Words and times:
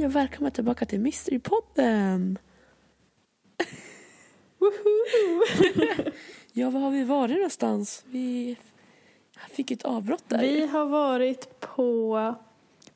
Hej 0.00 0.06
och 0.06 0.16
välkomna 0.16 0.50
tillbaka 0.50 0.86
till 0.86 1.00
Mysterypodden! 1.00 2.38
ja, 6.52 6.70
var 6.70 6.80
har 6.80 6.90
vi 6.90 7.04
varit 7.04 7.34
någonstans? 7.34 8.04
Vi 8.06 8.56
fick 9.50 9.70
ett 9.70 9.82
avbrott 9.82 10.24
där. 10.28 10.40
Vi 10.40 10.66
har 10.66 10.86
varit 10.86 11.60
på 11.60 12.34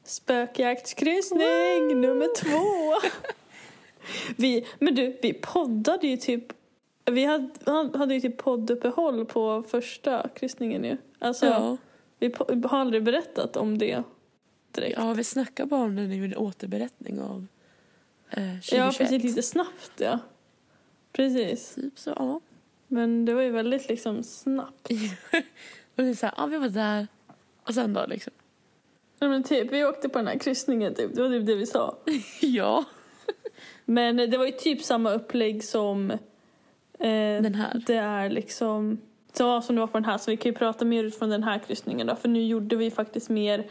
spökjaktskryssning 0.05 2.01
nummer 2.01 2.29
två. 2.37 3.09
vi, 4.37 4.67
men 4.79 4.95
du, 4.95 5.19
vi 5.23 5.33
poddade 5.33 6.07
ju 6.07 6.17
typ 6.17 6.45
vi 7.05 7.25
hade, 7.25 7.99
hade 7.99 8.15
ju 8.15 8.21
typ 8.21 8.37
podduppehåll 8.37 9.25
på 9.25 9.65
första 9.69 10.29
kryssningen 10.29 10.85
ju. 10.85 10.97
Alltså, 11.19 11.47
ja. 11.47 11.77
vi 12.19 12.35
har 12.65 12.79
aldrig 12.79 13.05
berättat 13.05 13.57
om 13.57 13.79
det 13.79 14.03
direkt. 14.75 14.99
Ja, 14.99 15.13
vi 15.13 15.25
snackade 15.25 15.69
bara 15.69 15.81
om 15.81 15.95
när 15.95 16.07
vi 16.07 16.17
gjorde 16.17 16.37
återberättning 16.37 17.21
av 17.21 17.47
eh, 18.31 18.37
2021. 18.37 18.73
Ja, 18.73 18.93
precis. 18.99 19.23
Lite 19.23 19.43
snabbt, 19.43 19.93
ja. 19.97 20.19
Precis. 21.13 21.75
Typ 21.75 21.99
så, 21.99 22.11
ja. 22.17 22.41
Men 22.89 23.25
det 23.25 23.35
var 23.35 23.43
ju 23.43 23.51
väldigt 23.51 23.89
liksom 23.89 24.23
snabbt. 24.23 24.89
och 25.97 26.03
det 26.03 26.09
är 26.09 26.15
så 26.15 26.27
här, 26.27 26.35
ja 26.37 26.47
vi 26.47 26.57
var 26.57 26.69
där. 26.69 27.07
Och 27.63 27.75
sen 27.75 27.93
då 27.93 28.07
liksom. 28.07 28.33
Ja 29.19 29.29
men 29.29 29.43
typ, 29.43 29.73
vi 29.73 29.85
åkte 29.85 30.09
på 30.09 30.19
den 30.19 30.27
här 30.27 30.39
kryssningen 30.39 30.95
typ. 30.95 31.15
Det 31.15 31.23
var 31.23 31.29
typ 31.29 31.47
det 31.47 31.55
vi 31.55 31.67
sa. 31.67 31.97
ja. 32.41 32.85
men 33.85 34.17
det 34.17 34.39
var 34.39 34.47
ju 34.47 34.53
typ 34.53 34.83
samma 34.83 35.13
upplägg 35.13 35.65
som 35.65 36.13
Eh, 36.99 37.43
den 37.43 37.55
här? 37.55 37.83
Det 37.87 37.97
är 37.97 38.31
liksom, 38.31 39.01
så 39.33 39.61
som 39.61 39.75
det 39.77 39.81
var 39.81 39.87
på 39.87 39.99
den 39.99 40.05
här, 40.05 40.19
så 40.19 40.31
vi 40.31 40.37
kan 40.37 40.53
ju 40.53 40.59
prata 40.59 40.85
mer 40.85 41.05
utifrån 41.05 41.31
den 41.31 41.43
här 41.43 41.59
kryssningen 41.59 42.07
då, 42.07 42.17
för 42.17 42.29
nu 42.29 42.43
gjorde 42.43 42.77
vi 42.77 42.91
faktiskt 42.91 43.29
mer 43.29 43.67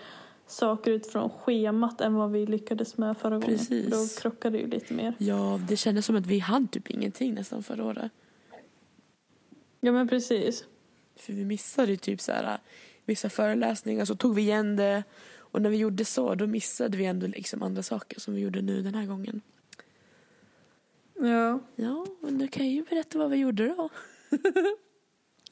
saker 0.53 0.91
utifrån 0.91 1.29
schemat 1.29 2.01
än 2.01 2.13
vad 2.13 2.31
vi 2.31 2.45
lyckades 2.45 2.97
med 2.97 3.17
förra 3.17 3.41
Precis. 3.41 3.69
gången. 3.69 3.89
Då 3.89 4.07
krockade 4.21 4.57
det 4.57 4.61
ju 4.61 4.69
lite 4.69 4.93
mer. 4.93 5.13
Ja, 5.17 5.59
det 5.67 5.77
kändes 5.77 6.05
som 6.05 6.15
att 6.15 6.25
vi 6.25 6.39
hann 6.39 6.67
typ 6.67 6.89
ingenting 6.89 7.33
nästan 7.33 7.63
förra 7.63 7.85
året. 7.85 8.11
Ja 9.79 9.91
men 9.91 10.07
precis. 10.07 10.65
För 11.15 11.33
vi 11.33 11.45
missade 11.45 11.91
ju 11.91 11.97
typ 11.97 12.21
så 12.21 12.31
här 12.31 12.59
vissa 13.05 13.29
föreläsningar 13.29 14.05
så 14.05 14.15
tog 14.15 14.35
vi 14.35 14.41
igen 14.41 14.75
det 14.75 15.03
och 15.37 15.61
när 15.61 15.69
vi 15.69 15.77
gjorde 15.77 16.05
så 16.05 16.35
då 16.35 16.47
missade 16.47 16.97
vi 16.97 17.05
ändå 17.05 17.27
liksom 17.27 17.63
andra 17.63 17.83
saker 17.83 18.19
som 18.19 18.33
vi 18.33 18.41
gjorde 18.41 18.61
nu 18.61 18.81
den 18.81 18.95
här 18.95 19.05
gången. 19.05 19.41
Ja. 21.15 21.59
Ja, 21.75 22.05
men 22.21 22.37
du 22.37 22.47
kan 22.47 22.69
ju 22.69 22.83
berätta 22.83 23.17
vad 23.17 23.29
vi 23.29 23.37
gjorde 23.37 23.67
då. 23.67 23.89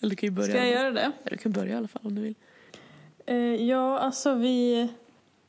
Eller 0.02 0.10
du 0.10 0.16
kan 0.16 0.28
ju 0.28 0.32
börja. 0.32 0.50
Ska 0.50 0.58
jag 0.58 0.70
göra 0.70 0.92
det? 0.92 1.12
Ja, 1.24 1.30
du 1.30 1.38
kan 1.38 1.52
börja 1.52 1.74
i 1.74 1.78
alla 1.78 1.88
fall 1.88 2.02
om 2.06 2.16
du 2.16 2.22
vill. 2.22 2.36
Uh, 3.30 3.56
ja, 3.56 4.00
alltså 4.00 4.34
vi, 4.34 4.88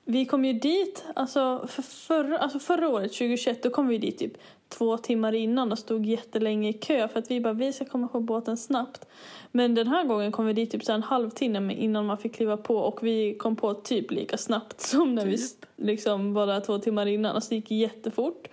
vi 0.05 0.25
kom 0.25 0.45
ju 0.45 0.53
dit, 0.53 1.05
alltså, 1.15 1.67
för 1.69 1.83
förra, 1.83 2.39
alltså 2.39 2.59
förra 2.59 2.89
året, 2.89 3.13
2021, 3.13 3.63
då 3.63 3.71
kom 3.71 3.89
vi 3.89 3.99
dit 3.99 4.19
typ 4.19 4.33
två 4.69 4.99
timmar 4.99 5.33
innan 5.33 5.73
och 5.73 5.79
stod 5.79 6.07
jättelänge 6.07 6.69
i 6.69 6.73
kö 6.73 7.09
för 7.09 7.19
att 7.19 7.31
vi 7.31 7.41
bara, 7.41 7.53
vi 7.53 7.73
ska 7.73 7.85
komma 7.85 8.09
på 8.09 8.21
båten 8.21 8.57
snabbt. 8.57 9.07
Men 9.51 9.75
den 9.75 9.89
här 9.89 10.05
gången 10.05 10.33
kom 10.33 10.47
vi 10.47 10.53
dit 10.53 10.71
typ 10.71 10.85
så 10.85 10.93
en 10.93 11.03
halvtimme 11.03 11.75
innan 11.75 12.07
man 12.07 12.19
fick 12.19 12.35
kliva 12.35 12.57
på 12.57 12.77
och 12.77 13.03
vi 13.03 13.35
kom 13.35 13.57
på 13.57 13.75
typ 13.75 14.11
lika 14.11 14.39
snabbt 14.39 14.81
som 14.91 15.15
när 15.15 15.23
typ. 15.25 15.41
vi 15.77 15.85
liksom 15.87 16.35
var 16.35 16.47
där 16.47 16.61
två 16.61 16.79
timmar 16.79 17.07
innan. 17.07 17.35
Alltså 17.35 17.51
det 17.51 17.57
gick 17.57 17.71
jättefort 17.71 18.49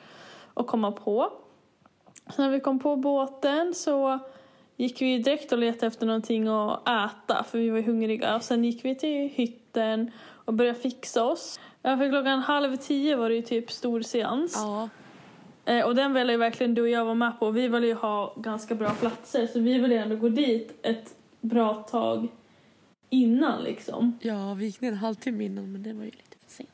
att 0.53 0.67
komma 0.67 0.91
på. 0.91 1.31
Så 2.35 2.41
när 2.41 2.49
vi 2.49 2.59
kom 2.59 2.79
på 2.79 2.95
båten 2.95 3.73
så 3.73 4.19
gick 4.79 5.01
vi 5.01 5.17
direkt 5.17 5.51
och 5.51 5.57
letade 5.57 5.87
efter 5.87 6.05
någonting 6.05 6.47
att 6.47 6.81
äta 6.81 7.43
för 7.43 7.57
vi 7.57 7.69
var 7.69 7.81
hungriga. 7.81 8.35
Och 8.35 8.43
sen 8.43 8.63
gick 8.63 8.85
vi 8.85 8.95
till 8.95 9.29
hytten 9.29 10.11
och 10.45 10.53
började 10.53 10.79
fixa 10.79 11.25
oss. 11.25 11.59
För 11.81 12.09
klockan 12.09 12.39
halv 12.39 12.75
tio 12.75 13.15
var 13.15 13.29
det 13.29 13.35
ju 13.35 13.41
typ 13.41 13.71
stor 13.71 14.01
seans. 14.01 14.53
Ja. 14.55 14.89
Eh, 15.65 15.85
och 15.85 15.95
den 15.95 16.13
ville 16.13 16.31
ju 16.31 16.37
verkligen 16.37 16.73
du 16.73 16.81
och 16.81 16.89
jag 16.89 17.05
vara 17.05 17.15
med 17.15 17.39
på. 17.39 17.51
Vi 17.51 17.67
ville 17.67 17.87
ju 17.87 17.93
ha 17.93 18.33
ganska 18.37 18.75
bra 18.75 18.89
platser 18.89 19.47
så 19.47 19.59
vi 19.59 19.79
ville 19.79 19.95
ändå 19.95 20.15
gå 20.15 20.29
dit 20.29 20.79
ett 20.81 21.15
bra 21.41 21.73
tag 21.73 22.27
innan 23.09 23.63
liksom. 23.63 24.19
Ja, 24.21 24.53
vi 24.53 24.65
gick 24.65 24.81
ner 24.81 24.91
en 24.91 24.97
halvtimme 24.97 25.45
innan 25.45 25.71
men 25.71 25.83
det 25.83 25.93
var 25.93 26.03
ju 26.03 26.11
lite 26.11 26.37
för 26.45 26.51
sent. 26.51 26.69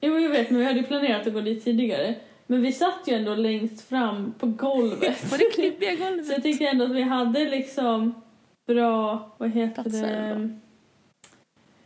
Jo, 0.00 0.18
jag 0.18 0.30
vet 0.30 0.50
men 0.50 0.58
vi 0.58 0.64
hade 0.64 0.78
ju 0.78 0.86
planerat 0.86 1.26
att 1.26 1.32
gå 1.32 1.40
dit 1.40 1.64
tidigare. 1.64 2.14
Men 2.50 2.62
vi 2.62 2.72
satt 2.72 3.00
ju 3.06 3.14
ändå 3.14 3.34
längst 3.34 3.88
fram 3.88 4.34
på 4.38 4.46
golvet. 4.46 5.30
på 5.30 5.36
det 5.36 5.50
klibbiga 5.54 5.94
golvet. 5.94 6.26
Så 6.26 6.32
jag 6.32 6.42
tyckte 6.42 6.64
ändå 6.64 6.84
att 6.84 6.90
vi 6.90 7.02
hade 7.02 7.44
liksom 7.44 8.14
bra, 8.66 9.30
vad 9.38 9.50
heter 9.50 9.82
Platser, 9.82 10.34
det? 10.34 10.58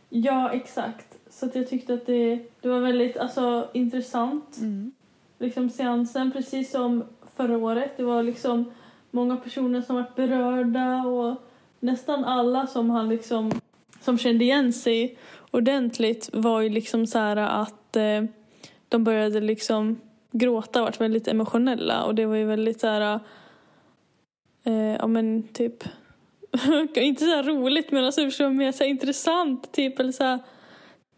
Ja, 0.09 0.51
exakt. 0.51 1.17
Så 1.29 1.45
att 1.45 1.55
jag 1.55 1.69
tyckte 1.69 1.93
att 1.93 2.05
det, 2.05 2.39
det 2.61 2.69
var 2.69 2.79
väldigt 2.79 3.17
alltså, 3.17 3.69
intressant. 3.73 4.57
Mm. 4.57 4.91
Liksom 5.39 5.69
seansen, 5.69 6.31
precis 6.31 6.71
som 6.71 7.03
förra 7.35 7.57
året. 7.57 7.97
Det 7.97 8.03
var 8.03 8.23
liksom 8.23 8.71
många 9.11 9.37
personer 9.37 9.81
som 9.81 9.95
var 9.95 10.05
berörda 10.15 11.03
och 11.03 11.41
nästan 11.79 12.25
alla 12.25 12.67
som 12.67 12.89
han 12.89 13.09
liksom 13.09 13.51
som 14.01 14.17
kände 14.17 14.43
igen 14.43 14.73
sig 14.73 15.17
ordentligt 15.51 16.29
var 16.33 16.61
ju 16.61 16.69
liksom 16.69 17.07
så 17.07 17.19
här 17.19 17.37
att 17.37 17.95
eh, 17.95 18.23
de 18.89 19.03
började 19.03 19.41
liksom 19.41 19.99
gråta 20.33 20.79
och 20.79 20.85
varit 20.85 21.01
väldigt 21.01 21.27
emotionella 21.27 22.03
och 22.03 22.15
det 22.15 22.25
var 22.25 22.35
ju 22.35 22.45
väldigt 22.45 22.79
så 22.79 22.87
här, 22.87 23.19
eh, 24.63 24.73
ja 24.73 25.07
men 25.07 25.43
typ, 25.43 25.83
inte 26.95 27.23
så 27.23 27.35
här 27.35 27.43
roligt 27.43 27.91
men 27.91 28.05
alltså 28.05 28.21
förstår 28.25 28.49
mer 28.49 28.71
så 28.71 28.83
här 28.83 28.89
intressant 28.89 29.71
typ 29.71 29.99
eller 29.99 30.11
så 30.11 30.23
här, 30.23 30.39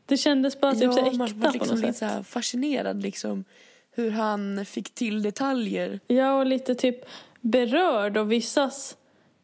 det 0.05 0.17
kändes 0.17 0.59
bara 0.59 0.73
typ 0.73 0.83
ja, 0.83 0.91
så 0.91 0.99
här 0.99 1.07
äkta 1.07 1.17
man 1.17 1.39
var 1.39 1.53
liksom 1.53 1.77
lite 1.77 1.93
så 1.93 2.23
fascinerad 2.23 3.01
liksom 3.01 3.43
hur 3.91 4.11
han 4.11 4.65
fick 4.65 4.95
till 4.95 5.23
detaljer. 5.23 5.99
Ja 6.07 6.39
och 6.39 6.45
lite 6.45 6.75
typ 6.75 7.05
berörd 7.41 8.17
av 8.17 8.27
vissas 8.27 8.97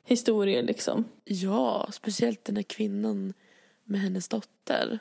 historier 0.06 0.64
liksom. 0.64 1.06
Ja, 1.26 1.88
speciellt 1.92 2.46
den 2.46 2.56
där 2.56 2.62
kvinnan 2.62 3.34
med 3.84 4.02
hennes 4.02 4.28
dotter. 4.28 5.00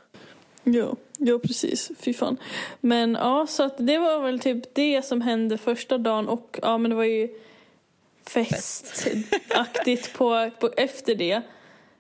Jo, 0.65 0.97
jo 1.19 1.39
precis. 1.39 1.93
Fy 1.99 2.15
fan. 2.15 2.37
Men 2.81 3.15
ja, 3.15 3.47
så 3.47 3.63
att 3.63 3.75
det 3.79 3.99
var 3.99 4.21
väl 4.23 4.41
typ 4.41 4.75
det 4.75 5.03
som 5.03 5.21
hände 5.21 5.59
första 5.59 5.99
dagen 5.99 6.29
och 6.29 6.59
ja 6.63 6.79
men 6.79 6.91
det 6.91 6.97
var 6.97 7.05
ju 7.05 7.29
festaktigt 8.27 10.13
på, 10.13 10.51
på 10.61 10.71
efter 10.77 11.15
det. 11.15 11.43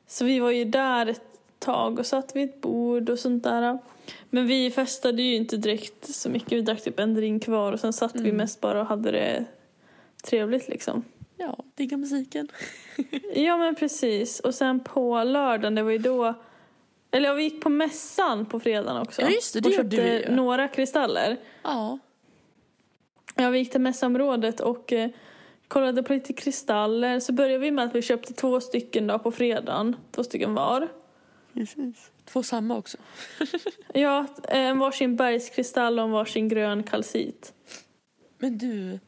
Så 0.06 0.24
vi 0.24 0.38
var 0.38 0.50
ju 0.50 0.64
där 0.64 1.06
ett 1.06 1.22
tag 1.58 1.98
och 1.98 2.06
satt 2.06 2.36
vid 2.36 2.50
ett 2.50 2.60
bord 2.60 3.10
och 3.10 3.18
sånt 3.18 3.44
där. 3.44 3.78
Men 4.30 4.46
vi 4.46 4.70
festade 4.70 5.22
ju 5.22 5.34
inte 5.34 5.56
direkt 5.56 6.14
så 6.14 6.30
mycket. 6.30 6.52
Vi 6.52 6.60
drack 6.60 6.82
typ 6.82 7.00
en 7.00 7.14
drink 7.14 7.44
kvar 7.44 7.72
och 7.72 7.80
sen 7.80 7.92
satt 7.92 8.14
mm. 8.14 8.24
vi 8.24 8.32
mest 8.32 8.60
bara 8.60 8.80
och 8.80 8.86
hade 8.86 9.10
det 9.10 9.44
trevligt 10.22 10.68
liksom. 10.68 11.04
Ja, 11.36 11.58
digga 11.74 11.96
musiken. 11.96 12.48
ja 13.34 13.56
men 13.56 13.74
precis. 13.74 14.40
Och 14.40 14.54
sen 14.54 14.80
på 14.80 15.24
lördagen, 15.24 15.74
det 15.74 15.82
var 15.82 15.90
ju 15.90 15.98
då 15.98 16.34
eller 17.10 17.34
vi 17.34 17.42
gick 17.42 17.62
på 17.62 17.68
mässan 17.68 18.46
på 18.46 18.60
fredagen 18.60 19.02
också. 19.02 19.22
Ja 19.22 19.28
just 19.30 19.54
det, 19.54 19.60
det 19.60 19.68
och 19.68 19.74
köpte 19.74 20.02
vi 20.02 20.24
ju. 20.24 20.34
några 20.34 20.68
kristaller. 20.68 21.36
Ja. 21.62 21.98
Ja, 23.34 23.50
vi 23.50 23.58
gick 23.58 23.70
till 23.70 23.80
mässområdet 23.80 24.60
och 24.60 24.92
eh, 24.92 25.10
kollade 25.68 26.02
på 26.02 26.12
lite 26.12 26.32
kristaller. 26.32 27.20
Så 27.20 27.32
började 27.32 27.58
vi 27.58 27.70
med 27.70 27.84
att 27.84 27.94
vi 27.94 28.02
köpte 28.02 28.32
två 28.32 28.60
stycken 28.60 29.06
då 29.06 29.18
på 29.18 29.32
fredagen. 29.32 29.96
Två 30.10 30.24
stycken 30.24 30.54
var. 30.54 30.88
Precis. 31.54 32.10
Två 32.24 32.42
samma 32.42 32.76
också. 32.76 32.98
ja, 33.94 34.26
en 34.48 34.78
varsin 34.78 35.16
bergskristall 35.16 35.98
och 35.98 36.04
en 36.04 36.10
varsin 36.10 36.48
grön 36.48 36.82
kalcit. 36.82 37.54
Men 38.38 38.58
du, 38.58 38.98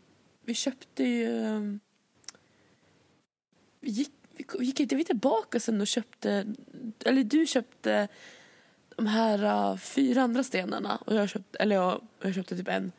vi 0.44 0.55
köpte 0.55 1.05
ju... 1.05 1.44
Ehm, 1.44 1.81
vi 3.81 3.90
gick 3.90 4.12
gick 4.58 4.81
inte 4.81 4.96
vi 4.96 5.05
tillbaka 5.05 5.60
sen 5.60 5.81
och 5.81 5.87
köpte, 5.87 6.46
eller 7.05 7.25
du 7.25 7.46
köpte 7.46 8.08
de 8.96 9.06
här 9.06 9.70
uh, 9.73 9.76
fyra 9.76 10.23
andra 10.23 10.43
stenarna 10.43 10.99
och 11.06 11.14
jag 11.14 11.29
köpte, 11.29 11.58
eller 11.58 11.76
jag, 11.76 12.00
jag 12.23 12.34
köpte 12.34 12.56
typ 12.56 12.69
en. 12.69 12.93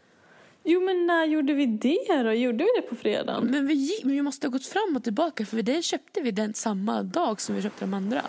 Jo 0.64 0.82
men 0.82 1.08
när 1.08 1.26
gjorde 1.26 1.54
vi 1.54 1.66
det 1.66 2.24
då? 2.24 2.34
Gjorde 2.34 2.64
vi 2.64 2.70
det 2.82 2.88
på 2.90 2.96
fredagen? 2.96 3.48
Men 3.52 3.68
vi, 3.68 4.00
men 4.04 4.12
vi 4.12 4.22
måste 4.22 4.48
ha 4.48 4.52
gått 4.52 4.66
fram 4.66 4.96
och 4.96 5.04
tillbaka 5.04 5.46
för 5.46 5.62
det 5.62 5.82
köpte 5.82 6.22
vi 6.22 6.32
den 6.32 6.54
samma 6.54 7.04
dag 7.04 7.42
som 7.42 7.56
vi 7.56 7.62
köpte 7.62 7.86
de 7.86 7.94
andra. 7.94 8.22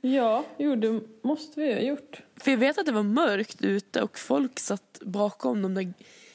ja, 0.00 0.44
jo 0.58 0.76
det 0.76 1.00
måste 1.22 1.60
vi 1.60 1.72
ha 1.72 1.80
gjort. 1.80 2.22
För 2.36 2.50
jag 2.50 2.58
vet 2.58 2.78
att 2.78 2.86
det 2.86 2.92
var 2.92 3.02
mörkt 3.02 3.62
ute 3.62 4.02
och 4.02 4.18
folk 4.18 4.58
satt 4.58 5.00
bakom 5.02 5.62
de 5.62 5.74
där 5.74 5.92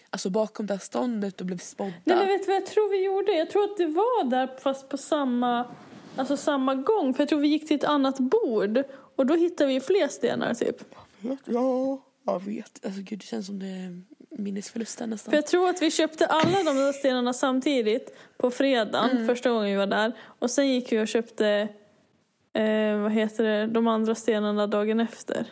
alltså 0.09 0.29
bakom 0.29 0.65
det 0.65 0.73
här 0.73 0.79
ståndet 0.79 1.41
och 1.41 1.47
blev 1.47 1.57
spådda. 1.57 1.93
Nej 2.03 2.17
men 2.17 2.27
vet 2.27 2.45
du 2.45 2.47
vad 2.47 2.55
jag 2.55 2.65
tror 2.65 2.89
vi 2.89 3.05
gjorde? 3.05 3.31
Jag 3.31 3.49
tror 3.49 3.63
att 3.63 3.77
det 3.77 3.87
var 3.87 4.29
där 4.29 4.59
fast 4.59 4.89
på 4.89 4.97
samma, 4.97 5.65
alltså 6.17 6.37
samma 6.37 6.75
gång. 6.75 7.13
För 7.13 7.21
jag 7.21 7.29
tror 7.29 7.39
vi 7.39 7.47
gick 7.47 7.67
till 7.67 7.75
ett 7.75 7.83
annat 7.83 8.19
bord 8.19 8.83
och 9.15 9.25
då 9.25 9.35
hittade 9.35 9.73
vi 9.73 9.79
fler 9.79 10.07
stenar 10.07 10.53
typ. 10.53 10.77
Ja, 11.45 12.01
jag 12.25 12.43
vet. 12.43 12.85
Alltså 12.85 13.01
gud 13.01 13.19
det 13.19 13.25
känns 13.25 13.45
som 13.45 13.59
det 13.59 13.65
är 13.65 14.01
minnesförlusten 14.29 15.09
nästan. 15.09 15.31
För 15.31 15.37
jag 15.37 15.47
tror 15.47 15.69
att 15.69 15.81
vi 15.81 15.91
köpte 15.91 16.25
alla 16.25 16.63
de 16.63 16.75
där 16.75 16.93
stenarna 16.93 17.33
samtidigt 17.33 18.17
på 18.37 18.51
fredagen, 18.51 19.09
mm. 19.11 19.27
första 19.27 19.49
gången 19.49 19.69
vi 19.69 19.75
var 19.75 19.87
där. 19.87 20.11
Och 20.39 20.51
sen 20.51 20.67
gick 20.67 20.91
vi 20.91 20.99
och 20.99 21.07
köpte, 21.07 21.47
eh, 22.53 22.97
vad 22.97 23.11
heter 23.11 23.43
det, 23.43 23.67
de 23.67 23.87
andra 23.87 24.15
stenarna 24.15 24.67
dagen 24.67 24.99
efter. 24.99 25.45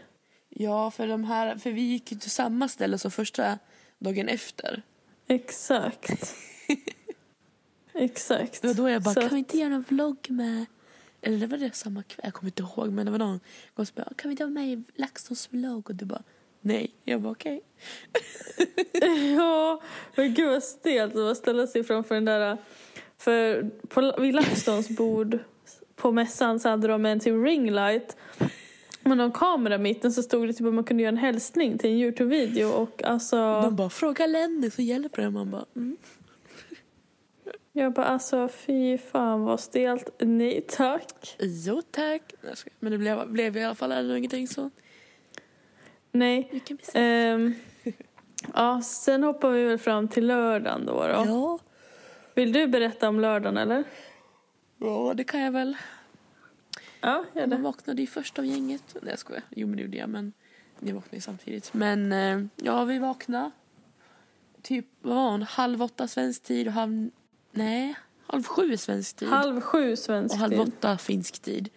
Ja, 0.49 0.91
för 0.91 1.07
de 1.07 1.23
här, 1.23 1.55
för 1.55 1.71
vi 1.71 1.81
gick 1.81 2.11
ju 2.11 2.17
till 2.17 2.31
samma 2.31 2.67
ställe 2.67 2.97
som 2.97 3.11
första 3.11 3.59
dagen 3.99 4.29
efter. 4.29 4.81
Exakt. 5.27 6.35
Exakt. 7.93 8.61
Det 8.61 8.67
var 8.67 8.73
då 8.73 8.89
jag 8.89 9.01
bara, 9.01 9.13
Så 9.13 9.21
kan 9.21 9.29
vi 9.29 9.37
inte 9.37 9.57
göra 9.57 9.73
en 9.73 9.85
vlogg 9.87 10.27
med... 10.29 10.65
Eller 11.21 11.37
det 11.37 11.47
var 11.47 11.57
det 11.57 11.75
samma 11.75 12.03
kväll, 12.03 12.21
jag 12.23 12.33
kommer 12.33 12.47
inte 12.47 12.63
ihåg, 12.63 12.91
men 12.91 13.05
det 13.05 13.11
var 13.11 13.19
någon 13.19 13.39
gång 13.73 13.85
som 13.85 13.93
bara, 13.95 14.13
kan 14.15 14.29
vi 14.29 14.31
inte 14.31 14.43
vara 14.43 14.53
med 14.53 14.67
i 14.67 14.83
LaxTons 14.95 15.47
vlogg? 15.51 15.89
Och 15.89 15.95
du 15.95 16.05
bara, 16.05 16.23
nej. 16.61 16.91
Jag 17.03 17.21
bara, 17.21 17.31
okej. 17.31 17.61
Ja, 19.37 19.81
men 20.15 20.33
gud 20.33 20.49
vad 20.49 20.63
stelt 20.63 21.15
att 21.15 21.37
ställa 21.37 21.67
sig 21.67 21.83
framför 21.83 22.15
den 22.15 22.25
där... 22.25 22.57
För 23.17 23.69
på, 23.87 24.21
vid 24.21 24.35
LaxTons 24.35 24.89
bord 24.89 25.39
på 25.95 26.11
mässan 26.11 26.59
så 26.59 26.69
hade 26.69 26.87
de 26.87 27.05
en 27.05 27.19
typ 27.19 27.45
ringlight. 27.45 28.17
Men 29.03 29.17
någon 29.17 29.31
kamera 29.31 29.75
i 29.75 29.77
mitten 29.77 30.11
så 30.11 30.23
stod 30.23 30.47
det 30.47 30.53
typ 30.53 30.67
att 30.67 30.73
man 30.73 30.83
kunde 30.83 31.03
göra 31.03 31.11
en 31.11 31.17
hälsning 31.17 31.77
till 31.77 31.89
en 31.89 31.97
Youtube-video 31.97 32.69
och 32.69 33.03
alltså... 33.03 33.61
De 33.61 33.75
bara, 33.75 33.89
fråga 33.89 34.27
Lenny 34.27 34.69
så 34.69 34.81
hjälper 34.81 35.21
det. 35.21 35.29
Man 35.29 35.51
bara, 35.51 35.65
mm. 35.75 35.97
Jag 37.75 37.93
bara 37.93 38.05
alltså 38.05 38.47
fy 38.47 38.97
fan 38.97 39.43
vad 39.43 39.59
stelt. 39.59 40.09
Nej 40.19 40.65
tack. 40.67 41.35
jo 41.39 41.81
tack. 41.81 42.33
Men 42.79 42.91
det 42.91 42.97
blev, 42.97 43.29
blev 43.29 43.57
i 43.57 43.63
alla 43.63 43.75
fall 43.75 43.91
ändå 43.91 44.17
ingenting 44.17 44.47
så. 44.47 44.69
Nej. 46.11 46.63
Ehm, 46.93 47.53
ja, 48.53 48.81
sen 48.81 49.23
hoppar 49.23 49.51
vi 49.51 49.63
väl 49.63 49.77
fram 49.77 50.07
till 50.07 50.27
lördagen 50.27 50.85
då. 50.85 50.93
då. 50.93 51.07
Ja. 51.07 51.59
Vill 52.35 52.53
du 52.53 52.67
berätta 52.67 53.09
om 53.09 53.19
lördagen 53.19 53.57
eller? 53.57 53.83
ja, 54.77 55.13
det 55.15 55.23
kan 55.23 55.39
jag 55.41 55.51
väl. 55.51 55.77
Ja, 57.01 57.25
gör 57.33 57.41
Man 57.41 57.49
det. 57.49 57.63
vaknade 57.63 58.01
ju 58.01 58.07
först 58.07 58.39
av 58.39 58.45
gänget. 58.45 58.95
Nej 59.01 59.09
jag 59.11 59.19
skojar. 59.19 59.43
Jo 59.49 59.67
men 59.67 59.77
det 59.77 59.83
gjorde 59.83 59.97
jag 59.97 60.09
men 60.09 60.33
ni 60.79 60.91
vaknade 60.91 61.15
ju 61.17 61.21
samtidigt. 61.21 61.73
Men 61.73 62.11
eh, 62.11 62.45
ja 62.55 62.85
vi 62.85 62.99
vaknade. 62.99 63.51
Typ 64.61 64.85
vad 65.01 65.15
var 65.15 65.31
hon? 65.31 65.41
Halv 65.41 65.81
åtta 65.83 66.07
svensk 66.07 66.43
tid 66.43 66.67
och 66.67 66.73
halv... 66.73 67.09
Nej, 67.55 67.95
halv 68.27 68.43
sju 68.43 68.77
svensk 68.77 69.15
tid. 69.15 69.27
Halv 69.29 69.61
sju 69.61 69.95
svensk 69.95 70.33
och 70.33 70.39
halv 70.39 70.51
tid. 70.51 70.59
åtta 70.59 70.97
finsk 70.97 71.39
tid. 71.39 71.69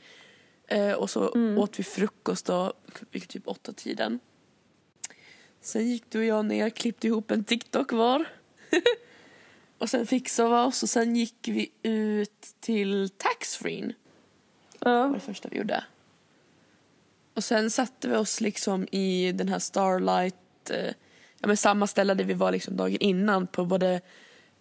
Eh, 0.68 0.92
och 0.92 1.10
så 1.10 1.32
Mm. 1.34 1.58
åt 1.58 1.78
vi 1.78 1.82
frukost 1.82 2.46
då, 2.46 2.72
vid 3.10 3.28
typ 3.28 3.48
åtta 3.48 3.72
tiden. 3.72 4.18
Sen 5.60 5.88
gick 5.88 6.04
du 6.10 6.18
och 6.18 6.24
jag 6.24 6.44
ner, 6.44 6.70
klippte 6.70 7.06
ihop 7.06 7.30
en 7.30 7.44
TikTok 7.44 7.92
var. 7.92 8.24
och 9.78 9.90
sen 9.90 10.06
fixade 10.06 10.48
vi 10.48 10.54
oss 10.54 10.82
och 10.82 10.88
sen 10.88 11.16
gick 11.16 11.48
vi 11.48 11.70
ut 11.82 12.46
till 12.60 13.10
taxfree. 13.16 13.80
Det 14.78 14.84
var 14.90 14.92
Ja. 14.92 15.06
det 15.14 15.20
första 15.20 15.48
vi 15.48 15.56
gjorde. 15.56 15.84
Och 17.34 17.44
sen 17.44 17.70
satte 17.70 18.08
vi 18.08 18.16
oss 18.16 18.40
liksom 18.40 18.86
i 18.92 19.32
den 19.32 19.48
här 19.48 19.58
Starlight, 19.58 20.70
eh, 20.70 20.86
ja 21.40 21.46
men 21.46 21.56
samma 21.56 21.86
ställe 21.86 22.14
där 22.14 22.24
vi 22.24 22.34
var 22.34 22.52
liksom 22.52 22.76
dagen 22.76 22.96
innan 23.00 23.46
på 23.46 23.64
både 23.64 24.00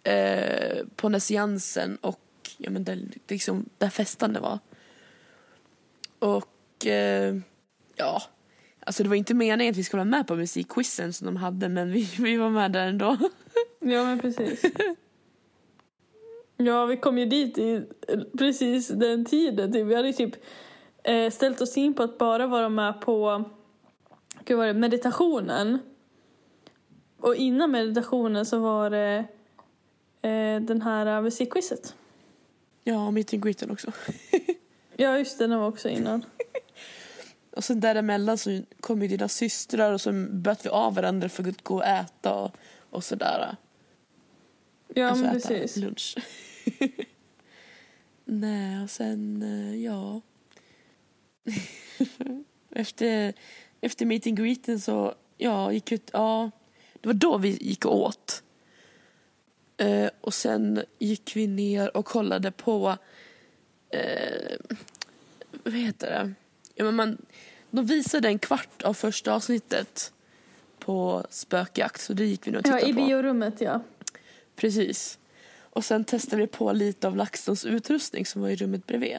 eh, 0.06 0.86
på 0.96 1.18
Jansen 1.28 1.96
och 2.00 2.20
ja 2.58 2.70
men 2.70 2.84
där, 2.84 2.98
liksom, 3.28 3.68
där 3.78 3.88
festande 3.88 4.40
var. 4.40 4.58
Och 6.18 6.86
eh, 6.86 7.36
ja, 7.96 8.22
alltså 8.80 9.02
det 9.02 9.08
var 9.08 9.16
inte 9.16 9.34
meningen 9.34 9.70
att 9.70 9.76
vi 9.76 9.84
skulle 9.84 9.98
vara 9.98 10.10
med 10.10 10.26
på 10.26 10.36
musikquizen 10.36 11.12
som 11.12 11.26
de 11.26 11.36
hade 11.36 11.68
men 11.68 11.92
vi, 11.92 12.10
vi 12.18 12.36
var 12.36 12.50
med 12.50 12.72
där 12.72 12.86
ändå. 12.86 13.16
ja, 13.80 14.04
men 14.04 14.18
precis. 14.18 14.62
Ja, 16.56 16.86
vi 16.86 16.96
kom 16.96 17.18
ju 17.18 17.26
dit 17.26 17.58
i 17.58 17.86
precis 18.38 18.88
den 18.88 19.24
tiden. 19.24 19.72
Typ. 19.72 19.86
Vi 19.86 19.94
hade 19.94 20.08
ju 20.08 20.12
typ 20.12 20.34
eh, 21.04 21.30
ställt 21.30 21.60
oss 21.60 21.76
in 21.76 21.94
på 21.94 22.02
att 22.02 22.18
bara 22.18 22.46
vara 22.46 22.68
med 22.68 23.00
på 23.00 23.44
gud 24.44 24.58
var 24.58 24.66
det, 24.66 24.74
meditationen. 24.74 25.78
Och 27.20 27.34
innan 27.34 27.70
meditationen 27.70 28.46
så 28.46 28.58
var 28.58 28.90
det 28.90 29.24
den 30.60 30.82
här 30.82 31.16
eh, 31.16 31.22
musikquizet. 31.22 31.94
Ja, 32.84 33.06
och 33.06 33.14
meet 33.14 33.32
and 33.32 33.42
greeten 33.42 33.70
också. 33.70 33.92
Ja, 34.98 35.18
just 35.18 35.38
det, 35.38 35.46
den 35.46 35.58
var 35.58 35.68
också 35.68 35.88
innan. 35.88 36.24
Och 37.56 37.64
sen 37.64 37.80
däremellan 37.80 38.38
så 38.38 38.62
kom 38.80 39.02
ju 39.02 39.08
dina 39.08 39.28
systrar 39.28 39.92
och 39.92 40.00
så 40.00 40.12
böt 40.30 40.66
vi 40.66 40.68
av 40.68 40.94
varandra 40.94 41.28
för 41.28 41.48
att 41.48 41.62
gå 41.62 41.74
och 41.74 41.84
äta 41.84 42.34
och, 42.34 42.56
och 42.90 43.04
sådär. 43.04 43.56
Ja, 44.94 45.08
alltså 45.08 45.24
men 45.24 45.36
äta 45.36 45.48
precis. 45.48 45.76
lunch. 45.76 46.16
Nej, 48.24 48.82
och 48.84 48.90
sen, 48.90 49.42
eh, 49.42 49.84
ja. 49.84 50.20
efter, 52.70 53.32
efter 53.80 54.06
meet 54.06 54.26
and 54.26 54.36
greeten 54.36 54.80
så, 54.80 55.14
ja, 55.36 55.72
gick 55.72 55.92
ut, 55.92 56.10
ja. 56.12 56.50
Det 57.00 57.08
var 57.08 57.14
då 57.14 57.38
vi 57.38 57.48
gick 57.48 57.86
åt. 57.86 58.42
Eh, 59.76 60.10
och 60.20 60.34
sen 60.34 60.82
gick 60.98 61.36
vi 61.36 61.46
ner 61.46 61.96
och 61.96 62.04
kollade 62.06 62.50
på, 62.50 62.96
eh, 63.90 64.56
vad 65.64 65.74
heter 65.74 66.10
det? 66.10 66.32
Ja, 66.74 66.84
men 66.84 66.94
man, 66.94 67.18
de 67.70 67.86
visade 67.86 68.28
en 68.28 68.38
kvart 68.38 68.82
av 68.82 68.94
första 68.94 69.32
avsnittet 69.32 70.12
på 70.78 71.26
spökjakt 71.30 72.00
så 72.00 72.12
det 72.12 72.24
gick 72.24 72.46
vi 72.46 72.50
nog 72.50 72.60
och 72.60 72.66
Ja, 72.72 72.74
tittade 72.76 72.90
i 72.90 72.94
på. 72.94 73.06
biorummet, 73.06 73.60
ja. 73.60 73.80
Precis. 74.56 75.18
Och 75.58 75.84
sen 75.84 76.04
testade 76.04 76.42
vi 76.42 76.46
på 76.48 76.72
lite 76.72 77.06
av 77.06 77.16
LaxTons 77.16 77.64
utrustning 77.64 78.26
som 78.26 78.42
var 78.42 78.48
i 78.48 78.56
rummet 78.56 78.86
bredvid. 78.86 79.18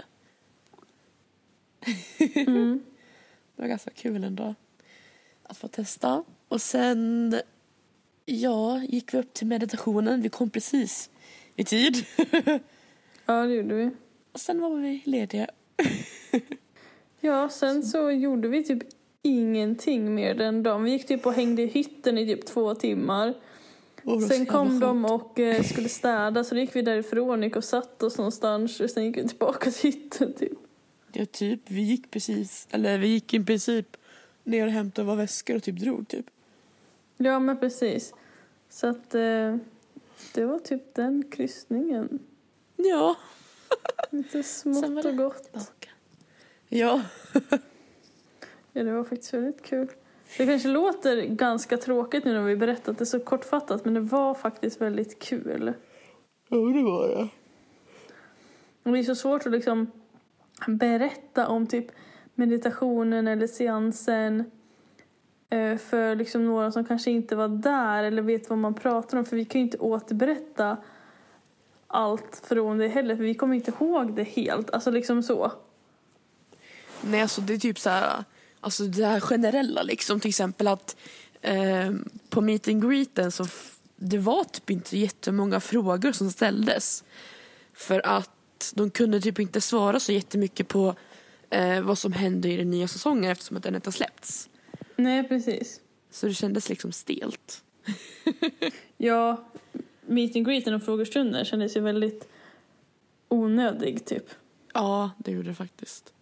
Mm. 2.36 2.84
Det 3.56 3.62
var 3.62 3.70
ganska 3.70 3.92
kul 3.92 4.24
ändå 4.24 4.56
att 5.44 5.58
få 5.58 5.68
testa. 5.68 6.24
Och 6.48 6.62
sen, 6.62 7.42
ja, 8.30 8.84
gick 8.90 9.14
vi 9.14 9.18
upp 9.18 9.34
till 9.34 9.48
meditationen. 9.48 10.22
Vi 10.22 10.30
kom 10.30 10.50
precis 10.50 11.10
i 11.56 11.64
tid. 11.64 12.06
Ja, 13.26 13.46
det 13.46 13.54
gjorde 13.54 13.76
vi. 13.76 13.90
Och 14.32 14.40
sen 14.40 14.62
var 14.62 14.70
vi 14.70 15.02
lediga. 15.06 15.48
Ja, 17.20 17.50
sen 17.50 17.84
så 17.84 18.12
gjorde 18.12 18.48
vi 18.48 18.64
typ 18.64 18.84
ingenting 19.22 20.16
mer 20.16 20.34
den 20.36 20.64
dagen. 20.64 20.84
Vi 20.84 20.92
gick 20.92 21.08
typ 21.08 21.26
och 21.26 21.34
hängde 21.34 21.62
i 21.62 21.68
hytten 21.68 22.18
i 22.18 22.28
typ 22.28 22.46
två 22.46 22.76
timmar. 22.76 23.34
Så 24.04 24.22
Sen 24.22 24.46
kom 24.46 24.80
de 24.80 25.06
och 25.06 25.40
eh, 25.40 25.64
skulle 25.64 25.90
städa 25.90 26.44
så 26.44 26.56
då 26.56 26.62
gick 26.62 26.76
vi 26.76 26.82
därifrån 26.82 27.44
gick 27.44 27.56
och 27.56 27.64
satt 27.64 28.04
oss 28.04 28.18
någonstans 28.18 28.80
och 28.80 28.90
sen 28.90 29.06
gick 29.06 29.18
vi 29.18 29.28
tillbaka 29.28 29.72
till 29.72 29.92
hytten 29.92 30.34
typ. 30.34 30.58
Ja, 31.14 31.26
typ. 31.26 31.62
Vi 31.68 31.82
gick 31.82 32.12
precis, 32.12 32.68
eller 32.72 32.98
vi 32.98 33.08
gick 33.08 33.34
i 33.34 33.44
princip 33.44 33.98
ner 34.44 34.66
och 34.66 34.72
hämtade 34.72 35.06
våra 35.06 35.16
väskor 35.16 35.56
och 35.56 35.64
typ 35.64 35.80
drog 35.80 36.08
typ. 36.08 36.26
Ja 37.18 37.40
men 37.40 37.58
precis. 37.58 38.14
Så 38.70 38.88
att 38.88 39.16
eh, 39.16 39.56
det 40.34 40.46
var 40.46 40.60
typ 40.60 40.96
den 40.96 41.24
kryssningen. 41.32 42.20
Ja. 42.76 43.16
Lite 44.10 44.44
smått 44.44 45.06
och 45.06 45.18
gott. 45.18 45.44
tillbaka. 45.44 45.90
Ja. 46.70 47.02
Ja 48.74 48.84
det 48.84 48.92
var 48.94 49.04
faktiskt 49.04 49.34
väldigt 49.34 49.62
kul. 49.64 49.88
Det 50.38 50.46
kanske 50.46 50.68
låter 50.68 51.22
ganska 51.22 51.78
tråkigt 51.78 52.26
nu 52.26 52.34
när 52.34 52.42
vi 52.44 52.56
berättat 52.56 52.98
det 52.98 53.06
så 53.06 53.20
kortfattat 53.20 53.86
men 53.86 53.94
det 53.94 54.00
var 54.00 54.34
faktiskt 54.34 54.82
väldigt 54.82 55.20
kul. 55.20 55.74
Ja, 56.48 56.58
det 56.58 56.84
var 56.84 57.08
det. 57.08 57.30
Och 58.84 58.92
det 58.92 59.00
är 59.00 59.04
så 59.04 59.16
svårt 59.16 59.46
att 59.46 59.52
liksom 59.52 59.92
berätta 60.68 61.48
om 61.48 61.68
typ 61.68 61.86
meditationen 62.36 63.28
eller 63.28 63.48
seansen 63.48 64.52
Eh, 65.50 65.78
för 65.78 66.16
liksom 66.16 66.46
några 66.46 66.72
som 66.72 66.86
kanske 66.86 67.12
inte 67.12 67.36
var 67.36 67.48
där 67.48 68.04
eller 68.04 68.22
vet 68.22 68.50
vad 68.50 68.60
man 68.60 68.74
pratar 68.74 69.18
om. 69.18 69.26
För 69.26 69.36
vi 69.36 69.46
kan 69.46 69.62
ju 69.62 69.66
inte 69.66 69.78
återberätta 69.78 70.78
allt 71.88 72.42
från 72.48 72.78
det 72.78 72.88
heller 72.88 73.16
för 73.16 73.24
vi 73.24 73.34
kommer 73.34 73.56
inte 73.56 73.72
ihåg 73.80 74.14
det 74.14 74.24
helt. 74.24 74.70
Alltså 74.70 74.92
liksom 74.92 75.24
så. 75.24 75.52
Nej, 77.02 77.22
alltså 77.22 77.42
det 77.42 77.54
är 77.54 77.58
typ 77.58 77.80
så 77.80 77.90
här, 77.90 78.24
alltså 78.60 78.84
det 78.84 79.06
här 79.06 79.20
generella 79.20 79.84
liksom. 79.84 80.20
Till 80.20 80.30
exempel 80.30 80.68
att 80.68 80.96
eh, 81.42 81.92
på 82.30 82.42
meet 82.42 82.68
and 82.68 82.90
greeten 82.90 83.32
så 83.32 83.46
det 83.96 84.18
var 84.18 84.44
typ 84.44 84.70
inte 84.70 84.98
jättemånga 84.98 85.60
frågor 85.60 86.12
som 86.12 86.32
ställdes. 86.32 87.04
För 87.74 88.08
att 88.08 88.74
de 88.76 88.90
kunde 88.90 89.22
typ 89.22 89.40
inte 89.40 89.62
svara 89.62 90.00
så 90.00 90.12
jättemycket 90.12 90.68
på 90.68 90.96
eh, 91.50 91.82
vad 91.82 91.98
som 91.98 92.14
händer 92.14 92.50
i 92.50 92.58
den 92.58 92.72
nya 92.72 92.88
säsongen 92.88 93.32
eftersom 93.32 93.58
att 93.58 93.64
den 93.64 93.76
inte 93.76 93.88
har 93.88 93.94
släppts. 93.94 94.50
Nej 94.98 95.28
precis. 95.28 95.82
Så 96.10 96.28
det 96.28 96.34
kändes 96.34 96.70
liksom 96.70 96.92
stelt. 96.92 97.64
Ja, 98.98 99.46
meet 100.06 100.36
and 100.36 100.46
greeten 100.46 100.74
och 100.74 100.84
frågestunden 100.84 101.46
kändes 101.46 101.78
ju 101.78 101.82
väldigt 101.82 102.28
onödig 103.28 104.06
typ. 104.06 104.26
Ja, 104.74 105.12
det 105.18 105.32
gjorde 105.32 105.50
det 105.50 105.56
faktiskt. 105.56 106.14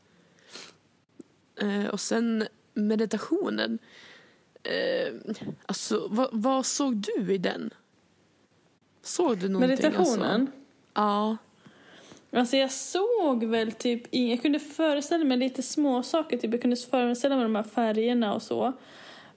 Eh, 1.62 1.86
och 1.86 2.00
sen 2.00 2.48
meditationen. 2.74 3.80
Eh, 4.64 5.14
alltså, 5.66 6.08
vad, 6.10 6.30
vad 6.32 6.66
såg 6.66 6.96
du 6.96 7.34
i 7.34 7.38
den? 7.38 7.74
Såg 9.02 9.38
du 9.38 9.50
någonting? 9.50 9.70
Meditationen? 9.70 10.42
Alltså? 10.42 10.56
Ja. 10.94 11.38
Alltså 12.36 12.58
jag 12.58 12.72
såg 12.72 13.44
väl 13.44 13.72
typ, 13.72 14.16
jag 14.16 14.42
kunde 14.42 14.60
föreställa 14.60 15.24
mig 15.26 15.38
lite 15.38 15.62
små 15.62 16.04
saker 16.04 16.38
typ 16.38 16.52
jag 16.52 16.62
kunde 16.62 16.76
föreställa 16.76 17.36
mig 17.36 17.44
de 17.44 17.56
här 17.56 17.64
färgerna 17.64 18.34
och 18.34 18.42
så. 18.42 18.74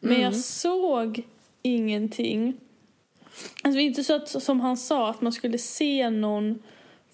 Men 0.00 0.10
mm. 0.10 0.22
jag 0.22 0.36
såg 0.36 1.22
ingenting. 1.62 2.54
Alltså 3.62 3.76
det 3.76 3.82
är 3.82 3.86
inte 3.86 4.04
så 4.04 4.14
att, 4.14 4.28
som 4.28 4.60
han 4.60 4.76
sa, 4.76 5.10
att 5.10 5.20
man 5.20 5.32
skulle 5.32 5.58
se 5.58 6.10
någon 6.10 6.62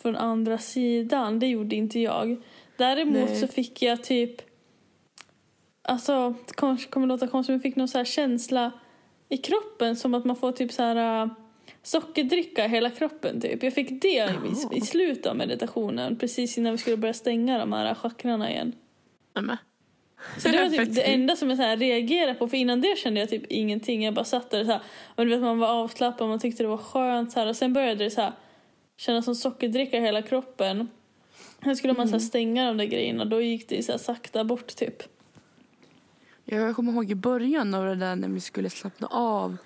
från 0.02 0.16
andra 0.16 0.58
sidan. 0.58 1.38
Det 1.38 1.46
gjorde 1.46 1.76
inte 1.76 2.00
jag. 2.00 2.36
Däremot 2.76 3.28
Nej. 3.28 3.40
så 3.40 3.46
fick 3.46 3.82
jag 3.82 4.04
typ, 4.04 4.42
alltså 5.82 6.34
det 6.46 6.54
kommer, 6.54 6.90
kommer 6.90 7.06
låta 7.06 7.26
konstigt, 7.26 7.50
men 7.50 7.56
jag 7.56 7.62
fick 7.62 7.76
någon 7.76 7.88
så 7.88 8.04
känsla 8.04 8.72
i 9.28 9.36
kroppen 9.36 9.96
som 9.96 10.14
att 10.14 10.24
man 10.24 10.36
får 10.36 10.52
typ 10.52 10.72
så 10.72 10.82
här 10.82 11.30
sockerdricka 11.84 12.64
i 12.64 12.68
hela 12.68 12.90
kroppen 12.90 13.40
typ. 13.40 13.62
Jag 13.62 13.74
fick 13.74 14.02
det 14.02 14.30
i, 14.72 14.76
i 14.76 14.80
slutet 14.80 15.26
av 15.26 15.36
meditationen 15.36 16.16
precis 16.16 16.58
innan 16.58 16.72
vi 16.72 16.78
skulle 16.78 16.96
börja 16.96 17.14
stänga 17.14 17.58
de 17.58 17.72
här 17.72 17.94
chakrarna 17.94 18.50
igen. 18.50 18.72
Nämen. 19.34 19.56
Så 20.38 20.48
det 20.48 20.62
var 20.62 20.68
typ 20.68 20.94
det 20.94 21.12
enda 21.12 21.36
som 21.36 21.48
jag 21.48 21.58
så 21.58 21.62
här 21.62 21.76
reagerade 21.76 22.34
på 22.34 22.48
för 22.48 22.56
innan 22.56 22.80
det 22.80 22.98
kände 22.98 23.20
jag 23.20 23.28
typ 23.28 23.46
ingenting. 23.48 24.04
Jag 24.04 24.14
bara 24.14 24.24
satt 24.24 24.50
där 24.50 24.60
och 24.60 24.66
så 24.66 24.72
här, 24.72 24.80
och 25.14 25.24
du 25.24 25.30
vet, 25.30 25.40
man 25.40 25.58
var 25.58 25.68
avslappnad 25.68 26.22
och 26.22 26.28
man 26.28 26.38
tyckte 26.38 26.62
det 26.62 26.68
var 26.68 26.76
skönt 26.76 27.32
så 27.32 27.40
här, 27.40 27.46
och 27.46 27.56
sen 27.56 27.72
började 27.72 28.04
det 28.04 28.10
så 28.10 28.20
här, 28.20 28.32
kännas 28.96 29.24
som 29.24 29.34
sockerdricka 29.34 29.96
i 29.96 30.00
hela 30.00 30.22
kroppen. 30.22 30.88
Sen 31.64 31.76
skulle 31.76 31.92
man 31.92 32.08
så 32.08 32.14
mm. 32.14 32.20
stänga 32.20 32.66
de 32.66 32.76
där 32.76 32.84
grejerna 32.84 33.24
då 33.24 33.40
gick 33.40 33.68
det 33.68 33.82
så 33.82 33.92
här, 33.92 33.98
sakta 33.98 34.44
bort 34.44 34.76
typ. 34.76 35.02
Jag 36.44 36.76
kommer 36.76 36.92
ihåg 36.92 37.10
i 37.10 37.14
början 37.14 37.74
av 37.74 37.84
det 37.84 37.94
där 37.94 38.16
när 38.16 38.28
vi 38.28 38.40
skulle 38.40 38.70
slappna 38.70 39.06
av 39.06 39.56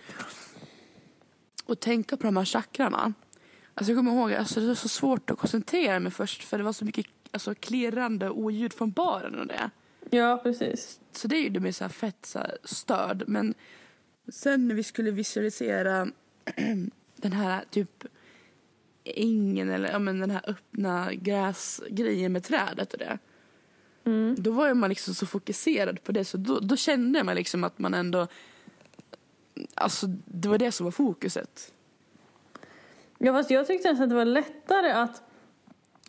och 1.69 1.81
tänka 1.81 2.17
på 2.17 2.23
de 2.23 2.37
här 2.37 2.45
chakrarna. 2.45 3.13
Alltså 3.75 3.93
jag 3.93 3.99
kommer 3.99 4.13
ihåg 4.13 4.33
alltså 4.33 4.61
det 4.61 4.67
var 4.67 4.75
så 4.75 4.89
svårt 4.89 5.31
att 5.31 5.39
koncentrera 5.39 6.01
mig 6.01 6.13
först 6.13 6.45
för 6.45 6.59
det 6.59 6.65
var 6.65 6.73
så 6.73 6.85
mycket 6.85 7.07
alltså, 7.31 7.55
klirrande 7.55 8.31
oljud 8.31 8.73
från 8.73 8.91
baren 8.91 9.39
och 9.39 9.47
det. 9.47 9.71
Ja, 10.11 10.41
precis. 10.43 11.01
Så 11.13 11.29
det 11.29 11.41
gjorde 11.41 11.61
mig 11.61 11.73
så 11.73 11.85
här 11.85 11.89
fett 11.89 12.27
så 12.27 12.39
här 12.39 12.59
störd. 12.65 13.25
Men 13.27 13.55
sen 14.29 14.69
när 14.69 14.75
vi 14.75 14.83
skulle 14.83 15.11
visualisera 15.11 16.09
den 17.17 17.33
här 17.33 17.65
typ 17.71 18.05
ängen 19.05 19.71
eller 19.71 19.91
ja, 19.91 19.99
men 19.99 20.21
den 20.21 20.31
här 20.31 20.43
öppna 20.47 21.15
gräsgrejen 21.15 22.33
med 22.33 22.45
trädet 22.45 22.93
och 22.93 22.99
det. 22.99 23.19
Mm. 24.05 24.37
Då 24.39 24.51
var 24.51 24.75
man 24.75 24.89
liksom 24.89 25.15
så 25.15 25.27
fokuserad 25.27 26.03
på 26.03 26.13
det 26.13 26.25
så 26.25 26.37
då, 26.37 26.61
då 26.61 26.77
kände 26.77 27.25
man 27.25 27.37
liksom 27.37 27.65
att 27.65 27.79
man 27.79 27.95
ändå 27.95 28.27
Alltså 29.75 30.07
det 30.25 30.49
var 30.49 30.59
det 30.59 30.73
som 30.73 30.85
var 30.85 30.91
fokuset. 30.91 31.73
Ja 33.19 33.33
fast 33.33 33.51
jag 33.51 33.67
tyckte 33.67 33.89
nästan 33.89 34.05
att 34.05 34.11
det 34.11 34.17
var 34.17 34.25
lättare 34.25 34.91
att 34.91 35.23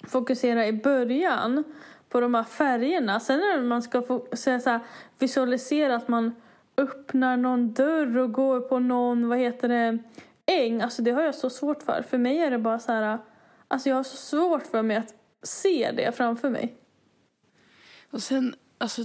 fokusera 0.04 0.68
i 0.68 0.74
början 0.74 1.64
på 2.10 2.20
de 2.20 2.34
här 2.34 2.44
färgerna. 2.44 3.20
Sen 3.20 3.40
när 3.40 3.62
man 3.62 3.82
ska 3.82 4.02
få, 4.02 4.28
så 4.34 4.50
här, 4.50 4.80
visualisera 5.20 5.96
att 5.96 6.08
man 6.08 6.36
öppnar 6.78 7.38
någon 7.38 7.74
dörr 7.74 8.18
och 8.18 8.32
går 8.32 8.60
på 8.60 8.80
någon, 8.80 9.28
vad 9.28 9.38
heter 9.38 9.68
det, 9.68 9.98
äng. 10.46 10.82
Alltså 10.82 11.02
det 11.02 11.12
har 11.12 11.22
jag 11.22 11.36
så 11.36 11.50
svårt 11.50 11.84
för. 11.84 12.06
För 12.10 12.18
mig 12.18 12.38
är 12.38 12.52
det 12.52 12.58
bara 12.58 12.80
så 12.80 12.92
här, 12.92 13.20
alltså 13.68 13.90
jag 13.90 13.96
har 13.96 14.04
så 14.04 14.18
svårt 14.18 14.68
för 14.68 14.82
mig 14.82 14.98
att 14.98 15.14
se 15.44 15.92
det 15.92 16.12
framför 16.18 16.50
mig. 16.50 16.76
Och 18.12 18.24
sen, 18.24 18.56
alltså, 18.78 19.02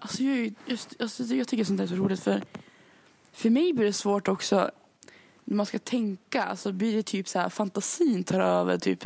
alltså, 0.00 0.22
jag, 0.22 0.54
just, 0.66 1.02
alltså 1.02 1.22
jag 1.22 1.48
tycker 1.48 1.64
sånt 1.64 1.78
där 1.78 1.84
är 1.84 1.88
så 1.88 1.94
roligt 1.94 2.20
för 2.20 2.42
för 3.34 3.50
mig 3.50 3.72
blir 3.72 3.86
det 3.86 3.92
svårt 3.92 4.28
också 4.28 4.70
när 5.44 5.56
man 5.56 5.66
ska 5.66 5.78
tänka. 5.78 6.42
Alltså 6.42 6.72
blir 6.72 6.96
det 6.96 7.02
typ 7.02 7.28
så 7.28 7.38
här, 7.38 7.48
fantasin 7.48 8.24
tar 8.24 8.40
över. 8.40 8.78
Typ, 8.78 9.04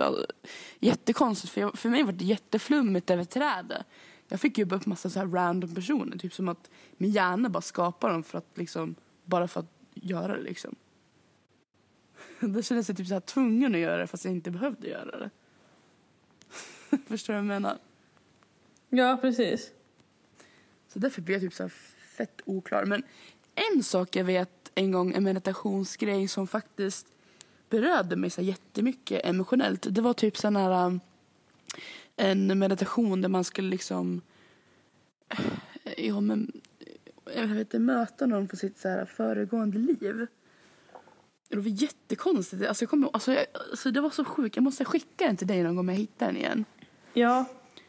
jättekonstigt. 0.79 1.53
För, 1.53 1.61
jag, 1.61 1.79
för 1.79 1.89
mig 1.89 2.03
var 2.03 2.13
det 2.13 2.25
jätteflummigt 2.25 3.11
över 3.11 3.25
trädet. 3.25 3.87
Jag 4.29 4.41
fick 4.41 4.59
jobba 4.59 4.77
upp 4.77 4.87
massa 4.87 5.11
så 5.11 5.19
här 5.19 5.27
random 5.27 5.75
personer. 5.75 6.19
Typ 6.19 6.35
som 6.35 6.49
att 6.49 6.71
min 6.97 7.11
hjärna 7.11 7.49
bara 7.49 7.61
skapar 7.61 8.11
dem 8.11 8.23
för 8.23 8.39
att 8.39 8.51
liksom, 8.55 8.95
bara 9.25 9.49
för 9.49 9.61
att 9.61 9.73
göra 9.95 10.37
det 10.37 10.43
liksom. 10.43 10.75
Då 12.41 12.63
kände 12.63 12.85
jag 12.89 12.97
typ 12.97 13.07
så 13.07 13.15
här 13.15 13.21
tvungen 13.21 13.75
att 13.75 13.81
göra 13.81 13.97
det 13.97 14.07
fast 14.07 14.25
jag 14.25 14.35
inte 14.35 14.51
behövde 14.51 14.89
göra 14.89 15.19
det. 15.19 15.31
Förstår 17.07 17.35
du 17.35 17.39
vad 17.39 17.45
jag 17.45 17.47
menar? 17.47 17.79
Ja, 18.89 19.19
precis. 19.21 19.71
Så 20.89 20.99
därför 20.99 21.23
blir 21.23 21.35
jag 21.35 21.43
typ 21.43 21.55
så 21.55 21.69
fett 22.17 22.41
oklar. 22.45 22.85
Men 22.85 23.03
en 23.75 23.83
sak 23.83 24.17
jag 24.17 24.25
vet 24.25 24.71
en 24.75 24.93
gång, 24.93 25.13
en 25.15 25.25
meditationsgrej 25.25 26.29
som 26.29 26.47
faktiskt 26.47 27.07
berörde 27.71 28.17
mig 28.17 28.31
så 28.31 28.43
jättemycket 28.43 29.25
emotionellt. 29.25 29.87
Det 29.91 30.01
var 30.01 30.13
typ 30.13 30.37
sån 30.37 30.57
här 30.57 30.87
um, 30.87 31.01
en 32.17 32.59
meditation 32.59 33.21
där 33.21 33.29
man 33.29 33.45
skulle 33.45 33.69
liksom 33.71 34.23
ja, 35.97 36.21
men, 36.21 36.53
jag 37.35 37.47
vet 37.47 37.59
inte, 37.59 37.79
möta 37.79 38.27
någon 38.27 38.49
för 38.49 38.57
sitt 38.57 38.79
så 38.79 38.89
här 38.89 39.05
föregående 39.05 39.79
liv. 39.79 40.27
Det 41.49 41.57
var 41.57 41.83
jättekonstigt. 41.83 42.67
Alltså, 42.67 42.83
jag 42.83 42.91
kommer, 42.91 43.11
alltså, 43.13 43.33
jag, 43.33 43.47
alltså, 43.71 43.91
det 43.91 44.01
var 44.01 44.11
så 44.11 44.25
sjukt. 44.25 44.57
Jag 44.57 44.63
måste 44.63 44.85
skicka 44.85 45.27
den 45.27 45.37
till 45.37 45.47
dig 45.47 45.63
någon 45.63 45.77
gång 45.77 45.79
om 45.79 45.89
jag 45.89 45.97
hittar 45.97 46.27
den 46.27 46.37
igen. 46.37 46.65
Ja, 47.15 47.45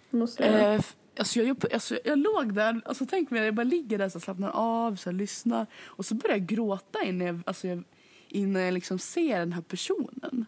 måste 0.10 0.46
jag. 0.46 0.76
Eh, 0.76 0.82
Alltså 1.20 1.40
jag, 1.40 1.74
alltså 1.74 2.00
jag 2.04 2.20
låg 2.20 2.54
där, 2.54 2.82
alltså 2.86 3.06
tänk 3.06 3.30
mig 3.32 3.46
jag 3.46 3.56
bara 3.56 3.64
ligger 3.64 3.98
där 3.98 4.16
och 4.16 4.22
slappnar 4.22 4.52
av, 4.54 4.96
så 4.96 5.12
lyssnar 5.12 5.66
och 5.86 6.06
så 6.06 6.16
börjar 6.16 6.38
jag 6.38 6.46
gråta 6.46 7.04
innan 7.04 7.28
jag, 7.28 7.42
alltså 7.46 7.68
jag, 7.68 7.84
innan 8.28 8.62
jag 8.62 8.74
liksom 8.74 9.00
ser 9.00 9.40
den 9.40 9.54
här 9.54 9.62
personen. 9.62 10.46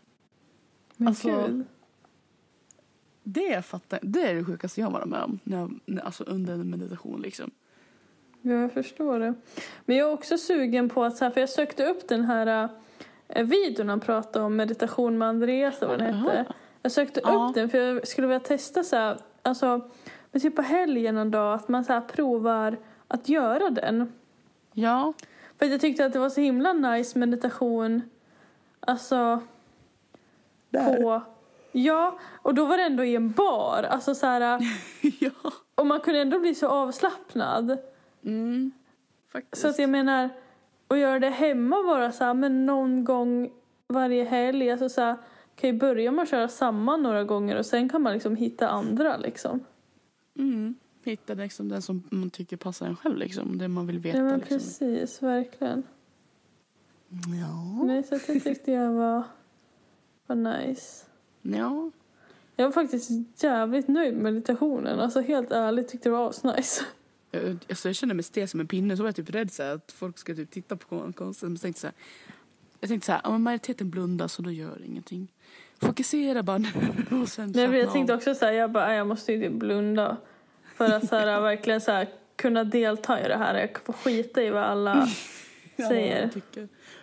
Men 0.97 1.07
alltså, 1.07 1.45
kul. 1.45 1.63
Det, 3.23 3.41
jag 3.41 3.65
fattar, 3.65 3.99
det 4.01 4.21
är 4.21 4.35
det 4.35 4.45
sjukaste 4.45 4.81
jag 4.81 4.87
har 4.87 4.91
varit 4.91 5.09
med 5.09 5.23
om 5.23 5.39
när 5.43 5.57
jag, 5.57 5.99
alltså 6.03 6.23
under 6.23 6.53
en 6.53 6.69
meditation. 6.69 7.21
Liksom. 7.21 7.51
Ja, 8.41 8.51
jag 8.51 8.73
förstår 8.73 9.19
det. 9.19 9.33
Men 9.85 9.95
jag 9.95 10.09
är 10.09 10.13
också 10.13 10.37
sugen 10.37 10.89
på 10.89 11.03
att, 11.03 11.19
för 11.19 11.39
jag 11.39 11.49
sökte 11.49 11.85
upp 11.85 12.07
den 12.07 12.23
här 12.23 12.69
äh, 13.27 13.45
videon 13.45 13.89
han 13.89 13.99
pratade 13.99 14.45
om, 14.45 14.55
meditation 14.55 15.17
med 15.17 15.27
Andreas, 15.27 15.81
vad 15.81 15.99
den 15.99 16.13
hette. 16.13 16.53
Jag 16.81 16.91
sökte 16.91 17.21
ja. 17.23 17.47
upp 17.49 17.55
den 17.55 17.69
för 17.69 17.77
jag 17.77 18.07
skulle 18.07 18.27
vilja 18.27 18.39
testa 18.39 18.83
så 18.83 18.95
här, 18.95 19.17
alltså 19.41 19.89
men 20.31 20.41
typ 20.41 20.55
på 20.55 20.61
helgen 20.61 21.17
en 21.17 21.31
dag 21.31 21.53
att 21.53 21.67
man 21.67 21.85
så 21.85 22.01
provar 22.01 22.77
att 23.07 23.29
göra 23.29 23.69
den. 23.69 24.13
Ja. 24.73 25.13
För 25.59 25.65
jag 25.65 25.81
tyckte 25.81 26.05
att 26.05 26.13
det 26.13 26.19
var 26.19 26.29
så 26.29 26.41
himla 26.41 26.73
nice 26.73 27.19
meditation. 27.19 28.01
Alltså. 28.79 29.39
Där. 30.69 31.01
På. 31.01 31.21
Ja, 31.71 32.19
och 32.41 32.53
då 32.53 32.65
var 32.65 32.77
det 32.77 32.83
ändå 32.83 33.03
i 33.03 33.15
en 33.15 33.31
bar. 33.31 33.83
Alltså 33.83 34.15
så 34.15 34.25
här. 34.25 34.59
ja. 35.19 35.51
Och 35.75 35.87
man 35.87 35.99
kunde 35.99 36.19
ändå 36.19 36.39
bli 36.39 36.55
så 36.55 36.67
avslappnad. 36.67 37.77
Mm. 38.23 38.71
Faktiskt. 39.31 39.61
Så 39.61 39.67
att 39.67 39.79
jag 39.79 39.89
menar. 39.89 40.29
Att 40.87 40.97
göra 40.97 41.19
det 41.19 41.29
hemma 41.29 41.75
bara 41.83 42.11
så 42.11 42.23
här, 42.23 42.33
men 42.33 42.65
någon 42.65 43.03
gång 43.03 43.51
varje 43.87 44.23
helg. 44.23 44.71
Alltså 44.71 44.89
så 44.89 45.01
här, 45.01 45.17
kan 45.55 45.69
ju 45.69 45.75
börja 45.75 46.11
med 46.11 46.23
att 46.23 46.29
köra 46.29 46.47
samma 46.47 46.97
några 46.97 47.23
gånger 47.23 47.57
och 47.57 47.65
sen 47.65 47.89
kan 47.89 48.01
man 48.01 48.13
liksom 48.13 48.35
hitta 48.35 48.69
andra 48.69 49.17
liksom. 49.17 49.65
Mm. 50.35 50.75
Hitta 51.03 51.33
liksom 51.33 51.69
den 51.69 51.81
som 51.81 52.03
man 52.09 52.29
tycker 52.29 52.57
passar 52.57 52.87
en 52.87 52.95
själv, 52.95 53.17
liksom. 53.17 53.57
det 53.57 53.67
man 53.67 53.87
vill 53.87 53.99
veta. 53.99 54.17
Ja, 54.17 54.23
men 54.23 54.39
liksom. 54.39 54.57
precis, 54.57 55.23
verkligen. 55.23 55.83
Ja. 57.41 57.83
Nej, 57.83 58.03
så 58.03 58.19
det 58.27 58.39
tyckte 58.39 58.71
jag 58.71 58.91
var, 58.91 59.23
var 60.27 60.35
nice. 60.35 61.05
Ja. 61.41 61.91
Jag 62.55 62.65
var 62.65 62.71
faktiskt 62.71 63.09
jävligt 63.43 63.87
nöjd 63.87 64.13
med 64.13 64.33
meditationen. 64.33 64.99
Alltså 64.99 65.21
helt 65.21 65.51
ärligt 65.51 65.87
tyckte 65.87 66.09
det 66.09 66.13
var 66.13 66.29
asnice. 66.29 66.85
Jag, 67.31 67.57
alltså, 67.69 67.89
jag 67.89 67.95
kände 67.95 68.15
mig 68.15 68.23
stel 68.23 68.47
som 68.47 68.59
en 68.59 68.67
pinne. 68.67 68.97
Så 68.97 69.03
var 69.03 69.07
jag 69.07 69.15
typ 69.15 69.29
rädd 69.29 69.51
så 69.51 69.63
här, 69.63 69.75
att 69.75 69.91
folk 69.91 70.17
ska 70.17 70.35
typ 70.35 70.51
titta 70.51 70.75
på 70.75 71.13
konsten. 71.13 71.49
Men 71.49 71.53
jag 71.53 71.61
tänkte 71.61 71.81
så 71.81 71.87
här, 71.87 71.95
jag 72.79 72.89
tänkte 72.89 73.05
så 73.05 73.11
här, 73.11 73.27
om 73.27 73.43
majoriteten 73.43 73.89
blundar 73.89 74.27
så 74.27 74.41
då 74.41 74.51
gör 74.51 74.81
ingenting. 74.85 75.27
Fokusera 75.81 76.43
bara 76.43 76.57
nu 76.57 76.69
och 77.21 77.29
sen 77.29 77.51
Nej, 77.55 77.79
Jag 77.79 77.93
tänkte 77.93 78.13
också 78.13 78.35
så 78.35 78.45
här, 78.45 78.53
jag 78.53 78.71
bara, 78.71 78.95
jag 78.95 79.07
måste 79.07 79.33
ju 79.33 79.41
typ 79.41 79.59
blunda. 79.59 80.17
För 80.75 80.85
att 80.85 81.07
så 81.07 81.15
här, 81.15 81.41
verkligen 81.41 81.81
så 81.81 81.91
här, 81.91 82.07
kunna 82.35 82.63
delta 82.63 83.25
i 83.25 83.27
det 83.27 83.37
här. 83.37 83.59
Jag 83.59 83.79
får 83.85 83.93
skita 83.93 84.43
i 84.43 84.49
vad 84.49 84.63
alla 84.63 85.07
säger. 85.87 86.29
Ja, 86.53 86.61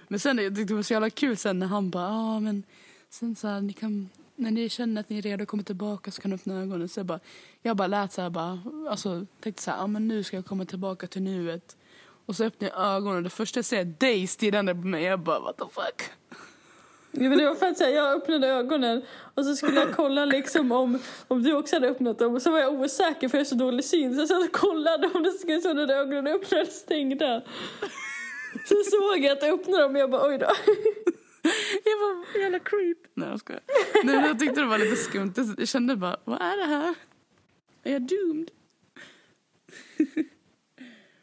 men 0.08 0.20
sen 0.20 0.38
jag 0.38 0.56
tyckte 0.56 0.72
det 0.72 0.76
var 0.76 0.82
så 0.82 0.92
jävla 0.92 1.10
kul 1.10 1.36
sen 1.36 1.58
när 1.58 1.66
han 1.66 1.90
bara, 1.90 2.02
ja 2.02 2.36
ah, 2.36 2.40
men 2.40 2.62
sen 3.10 3.36
så 3.36 3.48
här, 3.48 3.60
ni 3.60 3.72
kan, 3.72 4.08
när 4.36 4.50
ni 4.50 4.68
känner 4.68 5.00
att 5.00 5.08
ni 5.08 5.18
är 5.18 5.22
redo 5.22 5.42
att 5.42 5.48
komma 5.48 5.62
tillbaka 5.62 6.10
så 6.10 6.22
kan 6.22 6.30
ni 6.30 6.34
öppna 6.34 6.60
ögonen. 6.60 6.88
Så 6.88 7.00
jag 7.00 7.06
bara, 7.06 7.20
jag 7.62 7.76
bara 7.76 7.88
lät 7.88 8.12
så 8.12 8.22
här 8.22 8.30
bara, 8.30 8.60
alltså 8.90 9.26
tänkte 9.40 9.62
så 9.62 9.70
här, 9.70 9.78
ja 9.78 9.84
ah, 9.84 9.86
men 9.86 10.08
nu 10.08 10.22
ska 10.22 10.36
jag 10.36 10.46
komma 10.46 10.64
tillbaka 10.64 11.06
till 11.06 11.22
nuet. 11.22 11.76
Och 12.26 12.36
så 12.36 12.44
öppnar 12.44 12.68
jag 12.68 12.78
ögonen 12.78 13.16
och 13.16 13.22
det 13.22 13.30
första 13.30 13.58
jag 13.58 13.64
ser 13.64 13.80
är 13.80 13.84
dig 13.84 14.26
stirrande 14.26 14.74
på 14.74 14.80
mig. 14.80 15.04
Jag 15.04 15.20
bara, 15.20 15.40
what 15.40 15.56
the 15.56 15.64
fuck. 15.72 16.10
Ja, 17.12 17.28
men 17.28 17.38
det 17.38 17.46
var 17.46 17.54
för 17.54 17.66
att 17.66 17.80
jag 17.80 18.16
öppnade 18.16 18.46
ögonen 18.46 19.02
och 19.34 19.44
så 19.44 19.56
skulle 19.56 19.80
jag 19.80 19.92
kolla 19.92 20.24
liksom 20.24 20.72
om, 20.72 20.98
om 21.28 21.42
du 21.42 21.54
också 21.56 21.76
hade 21.76 21.88
öppnat 21.88 22.18
dem. 22.18 22.34
Och 22.34 22.42
så 22.42 22.50
var 22.50 22.58
jag 22.58 22.72
osäker 22.72 23.28
för 23.28 23.38
jag 23.38 23.40
är 23.40 23.48
så 23.48 23.54
dålig 23.54 23.84
syn 23.84 24.14
så 24.14 24.20
jag 24.20 24.28
satt 24.28 24.44
och 24.48 24.52
kollade 24.52 25.10
om 25.14 25.22
det 25.22 25.32
skulle 25.32 25.60
så 25.60 25.72
när 25.72 25.92
ögonen 25.92 26.26
öppnade 26.26 26.62
eller 26.62 26.72
stängda. 26.72 27.42
Så 28.68 28.74
såg 28.74 29.24
jag 29.24 29.32
att 29.32 29.42
jag 29.42 29.54
öppnade 29.54 29.82
dem 29.82 29.94
och 29.94 30.00
jag 30.00 30.10
bara 30.10 30.28
oj 30.28 30.38
då. 30.38 30.46
Jag 31.84 31.98
var 31.98 32.40
jävla 32.40 32.58
creep. 32.58 32.98
Nej 33.14 33.28
jag 33.28 33.40
skojar. 33.40 33.62
Nej, 34.04 34.14
men 34.16 34.24
jag 34.24 34.38
tyckte 34.38 34.60
det 34.60 34.66
var 34.66 34.78
lite 34.78 34.96
skumt. 34.96 35.32
Jag 35.58 35.68
kände 35.68 35.96
bara, 35.96 36.16
vad 36.24 36.42
är 36.42 36.56
det 36.56 36.64
här? 36.64 36.94
Är 37.82 37.92
jag 37.92 38.02
doomed? 38.02 38.50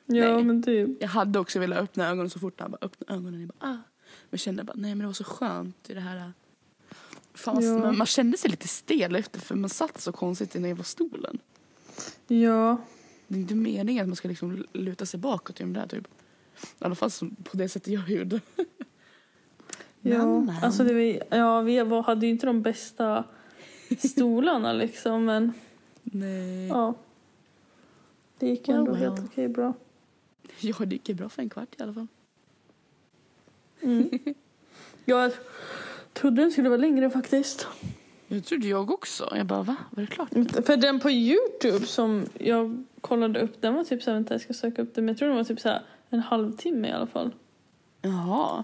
Ja 0.05 0.33
Nej. 0.35 0.43
men 0.43 0.63
typ. 0.63 0.89
Jag 0.99 1.07
hade 1.07 1.39
också 1.39 1.59
velat 1.59 1.79
öppna 1.79 2.09
ögonen 2.09 2.29
så 2.29 2.39
fort 2.39 2.61
han 2.61 2.71
bara 2.71 2.77
öppnade 2.81 3.13
ögonen. 3.13 3.39
Jag 3.39 3.49
bara, 3.49 3.69
ah. 3.69 3.77
Men 4.29 4.38
kände 4.38 4.63
bara, 4.63 4.74
nej 4.75 4.89
men 4.91 5.00
det 5.00 5.05
var 5.05 5.13
så 5.13 5.24
skönt 5.24 5.89
i 5.89 5.93
det 5.93 6.00
här. 6.00 6.34
Fan, 7.34 7.63
Ja. 7.65 7.77
man, 7.77 7.98
man 7.98 8.07
kände 8.07 8.38
sig 8.38 8.50
lite 8.51 8.67
stel 8.67 9.15
efter 9.15 9.39
för 9.39 9.55
man 9.55 9.69
satt 9.69 10.01
så 10.01 10.12
konstigt 10.12 10.55
i 10.55 10.60
den 10.60 10.67
jävla 10.67 10.84
stolen. 10.84 11.39
Ja. 12.27 12.77
Det 13.27 13.36
är 13.36 13.39
inte 13.41 13.55
meningen 13.55 14.01
att 14.03 14.10
man 14.10 14.15
ska 14.15 14.27
liksom 14.27 14.65
luta 14.74 15.05
sig 15.05 15.19
bakåt 15.19 15.60
i 15.60 15.63
den 15.63 15.74
där 15.74 15.88
typ. 15.88 16.07
I 16.57 16.84
alla 16.86 16.95
fall 16.95 17.10
på 17.43 17.57
det 17.57 17.69
sättet 17.69 17.93
jag 17.93 18.10
gjorde. 18.10 18.39
Ja, 20.01 20.17
Men, 20.17 20.45
men. 20.45 20.63
alltså 20.63 20.84
det 20.84 20.93
var, 20.93 21.38
ja, 21.38 21.62
vi 21.62 21.79
var, 21.84 22.03
hade 22.03 22.25
ju 22.25 22.31
inte 22.31 22.45
de 22.45 22.62
bästa 22.62 23.24
stolarna 24.00 24.74
liksom 24.84 25.25
men 25.25 25.53
Nej. 26.03 26.67
ja. 26.67 26.93
Det 28.39 28.48
gick 28.48 28.67
Well, 28.69 28.77
ändå 28.77 28.91
well. 28.93 29.01
helt 29.01 29.19
okej 29.25 29.48
bra. 29.48 29.74
Ja, 30.60 30.75
det 30.79 30.95
gick 31.07 31.17
bra 31.17 31.29
för 31.29 31.41
en 31.41 31.50
kvart 31.50 31.75
i 31.79 31.84
alla 31.84 31.93
fall. 31.93 32.07
Mm. 33.85 34.09
Jag 35.05 35.31
trodde 36.13 36.41
den 36.41 36.51
skulle 36.51 36.69
vara 36.69 36.77
längre 36.81 37.09
faktiskt. 37.09 37.67
Jag 38.27 38.45
trodde 38.45 38.67
jag 38.67 38.91
också. 38.91 39.33
Jag 39.35 39.45
bara, 39.45 39.63
va? 39.63 39.75
Var 39.91 40.01
det 40.03 40.07
klart? 40.07 40.29
För 40.65 40.77
den 40.77 40.99
på 40.99 41.11
Youtube 41.11 41.85
som 41.85 42.25
jag 42.39 42.83
kollade 43.01 43.39
upp, 43.39 43.61
den 43.61 43.73
var 43.73 43.83
typ 43.83 44.03
så 44.03 44.09
här, 44.11 44.15
vänta 44.15 44.33
jag 44.33 44.41
ska 44.41 44.53
söka 44.53 44.81
upp 44.81 44.95
den, 44.95 45.05
men 45.05 45.13
jag 45.13 45.19
tror 45.19 45.27
den 45.27 45.37
var 45.37 45.43
typ 45.43 45.59
så 45.59 45.69
här 45.69 45.81
en 46.09 46.19
halvtimme 46.19 46.87
i 46.87 46.91
alla 46.91 47.07
fall. 47.07 47.31
Jaha. 48.01 48.63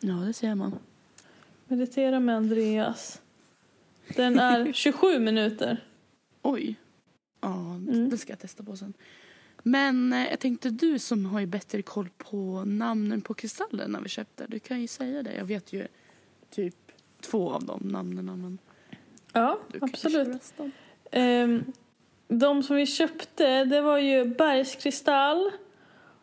Ja, 0.00 0.12
det 0.14 0.32
ser 0.32 0.54
man. 0.54 0.74
Meditera 1.66 2.20
med 2.20 2.36
Andreas. 2.36 3.20
Den 4.16 4.38
är 4.38 4.72
27 4.72 5.18
minuter. 5.18 5.84
Oj. 6.42 6.74
Ja, 7.40 7.74
Mm. 7.74 8.10
det 8.10 8.18
ska 8.18 8.32
jag 8.32 8.40
testa 8.40 8.62
på 8.62 8.76
sen. 8.76 8.94
Men 9.66 10.12
eh, 10.12 10.30
jag 10.30 10.40
tänkte 10.40 10.70
du 10.70 10.98
som 10.98 11.26
har 11.26 11.40
ju 11.40 11.46
bättre 11.46 11.82
koll 11.82 12.08
på 12.18 12.64
namnen 12.64 13.20
på 13.20 13.34
kristallerna 13.34 14.00
vi 14.00 14.08
köpte. 14.08 14.46
Du 14.46 14.58
kan 14.58 14.80
ju 14.80 14.86
säga 14.86 15.22
det. 15.22 15.34
Jag 15.34 15.44
vet 15.44 15.72
ju 15.72 15.86
typ 16.50 16.76
två 17.20 17.52
av 17.52 17.64
de 17.64 17.80
namnen. 17.80 18.24
Men 18.26 18.58
Ja, 19.32 19.58
absolut. 19.80 20.54
Ehm, 21.10 21.64
de 22.28 22.62
som 22.62 22.76
vi 22.76 22.86
köpte, 22.86 23.64
det 23.64 23.80
var 23.80 23.98
ju 23.98 24.24
bergskristall. 24.24 25.50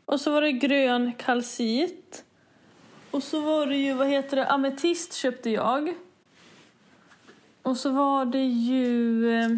Och 0.06 0.22
så 0.22 0.32
var 0.32 0.42
det 0.42 0.52
grön 0.52 1.14
kalcit. 1.14 2.26
Och 3.12 3.24
så 3.24 3.42
var 3.42 3.66
det 3.66 3.78
ju, 3.78 3.94
vad 3.94 4.08
heter 4.08 4.38
det, 4.38 4.48
ametist 4.48 5.14
köpte 5.14 5.50
jag. 5.50 5.94
Och 7.62 7.78
så 7.78 7.90
var 7.90 8.26
det 8.26 8.44
ju, 8.44 9.30
eh, 9.34 9.50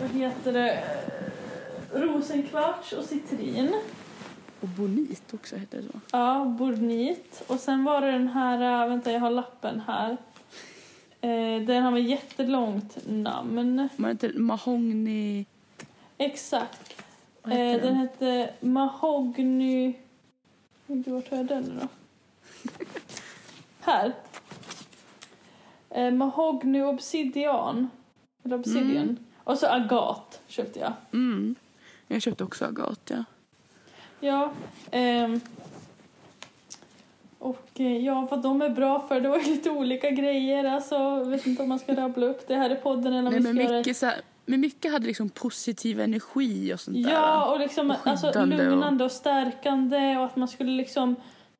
vad 0.00 0.10
heter 0.10 0.52
det, 0.52 0.84
rosenkvarts 1.94 2.92
och 2.92 3.04
citrin. 3.04 3.74
Och 4.60 4.68
bonit 4.68 5.34
också 5.34 5.56
heter 5.56 5.78
det 5.78 5.84
så. 5.92 6.00
Ja, 6.10 6.44
bornit. 6.58 7.42
Och 7.46 7.60
sen 7.60 7.84
var 7.84 8.00
det 8.00 8.12
den 8.12 8.28
här, 8.28 8.82
äh, 8.82 8.88
vänta 8.88 9.12
jag 9.12 9.20
har 9.20 9.30
lappen 9.30 9.80
här. 9.86 10.16
Eh, 11.20 11.62
den 11.66 11.82
har 11.82 11.98
ett 11.98 12.08
jättelångt 12.08 12.98
namn. 13.08 13.88
Man 13.96 14.10
heter 14.10 14.32
mahogny... 14.38 15.44
Exakt. 16.18 17.02
Vad 17.42 17.52
Eh, 17.52 17.58
heter 17.58 17.78
den 17.80 17.86
den? 17.86 17.96
hette 17.96 18.54
Mahogny... 18.60 19.94
Vänta, 20.86 21.10
Vart 21.10 21.30
har 21.30 21.36
jag 21.36 21.46
den 21.46 21.62
nu 21.62 21.80
då? 21.80 21.88
här. 23.80 24.12
Eh, 25.90 26.10
Mahogny 26.10 26.82
Obsidian. 26.82 27.90
Eller 28.44 28.58
Obsidian. 28.58 29.02
Mm. 29.02 29.16
Och 29.44 29.58
så 29.58 29.66
agat 29.66 30.40
köpte 30.46 30.78
jag. 30.80 30.92
Mm. 31.12 31.54
Jag 32.14 32.22
köpte 32.22 32.44
också 32.44 32.64
agat, 32.64 33.00
ja. 33.10 33.24
Ja. 34.20 34.52
ehm, 34.90 35.40
och 37.38 37.68
eh, 37.74 37.96
ja, 37.98 38.28
vad 38.30 38.42
de 38.42 38.62
är 38.62 38.68
bra 38.68 39.00
för, 39.08 39.20
det 39.20 39.28
var 39.28 39.38
ju 39.38 39.44
lite 39.44 39.70
olika 39.70 40.10
grejer. 40.10 40.64
Alltså, 40.64 40.94
jag 40.94 41.24
vet 41.24 41.46
inte 41.46 41.62
om 41.62 41.68
man 41.68 41.78
ska 41.78 41.94
rabbla 41.94 42.26
upp 42.26 42.48
det 42.48 42.54
här 42.54 42.70
i 42.72 42.76
podden 42.76 43.12
eller 43.12 43.26
om 43.26 43.32
Nej, 43.32 43.40
vi 43.40 43.42
men 43.42 43.54
ska 43.56 43.62
göra 43.64 43.78
mycket, 43.78 43.96
så 43.96 44.06
här, 44.06 44.20
men 44.46 44.60
mycket 44.60 44.92
hade 44.92 45.06
liksom 45.06 45.28
positiv 45.28 46.00
energi 46.00 46.74
och 46.74 46.80
sånt 46.80 47.04
där. 47.04 47.12
Ja, 47.12 47.52
och 47.52 47.60
liksom 47.60 47.90
Och 47.90 47.96
alltså, 48.06 48.26
skyddande 48.26 48.56
och- 48.56 48.62
lugnande 48.70 49.04
och 49.04 49.12
stärkande 49.12 50.16
och 50.16 50.24
att 50.24 50.36
man 50.36 50.48
skulle 50.48 50.72
liksom 50.72 51.16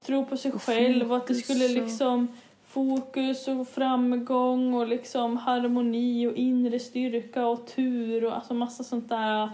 tro 0.06 0.24
på 0.26 0.36
sig 0.36 0.52
Och 0.52 0.62
själv 0.62 1.10
och 1.12 1.16
att 1.16 1.26
det 1.26 1.34
fokus 1.34 1.44
skulle 1.44 1.68
liksom 1.68 2.28
fokus 2.66 3.48
och 3.48 3.68
framgång 3.68 4.74
och 4.74 4.86
liksom 4.86 5.36
harmoni 5.36 6.26
och 6.26 6.34
inre 6.34 6.78
styrka 6.78 7.46
och 7.46 7.66
tur 7.76 8.24
och 8.24 8.34
alltså 8.36 8.54
massa 8.54 8.84
sånt 8.84 9.08
där 9.08 9.50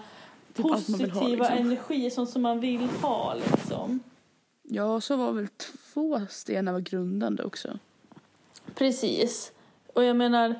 Typ 0.62 0.72
allt 0.72 0.88
man 0.88 0.98
vill 0.98 1.10
positiva 1.10 1.44
ha, 1.44 1.54
liksom. 1.54 1.66
energi, 1.66 2.10
sånt 2.10 2.30
som 2.30 2.42
man 2.42 2.60
vill 2.60 2.88
ha 3.02 3.34
liksom. 3.34 4.00
Ja, 4.62 5.00
så 5.00 5.16
var 5.16 5.32
väl 5.32 5.48
två 5.48 6.20
stenar 6.28 6.72
var 6.72 6.80
grundande 6.80 7.42
också. 7.42 7.78
Precis. 8.74 9.52
Och 9.94 10.04
jag 10.04 10.16
menar, 10.16 10.54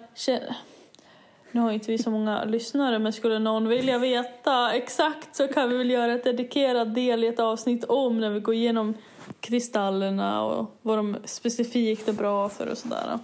nu 1.52 1.60
har 1.60 1.72
inte 1.72 1.90
vi 1.90 1.98
så 1.98 2.10
många 2.10 2.44
lyssnare 2.44 2.98
men 2.98 3.12
skulle 3.12 3.38
någon 3.38 3.68
vilja 3.68 3.98
veta 3.98 4.72
exakt 4.72 5.36
så 5.36 5.48
kan 5.48 5.70
vi 5.70 5.76
väl 5.76 5.90
göra 5.90 6.12
ett 6.12 6.24
dedikerat 6.24 6.94
del 6.94 7.24
i 7.24 7.26
ett 7.26 7.40
avsnitt 7.40 7.84
om 7.84 8.20
när 8.20 8.30
vi 8.30 8.40
går 8.40 8.54
igenom 8.54 8.94
kristallerna 9.40 10.42
och 10.44 10.78
vad 10.82 10.98
de 10.98 11.16
specifikt 11.24 12.08
är 12.08 12.12
bra 12.12 12.48
för 12.48 12.66
och 12.66 12.78
sådär. 12.78 13.18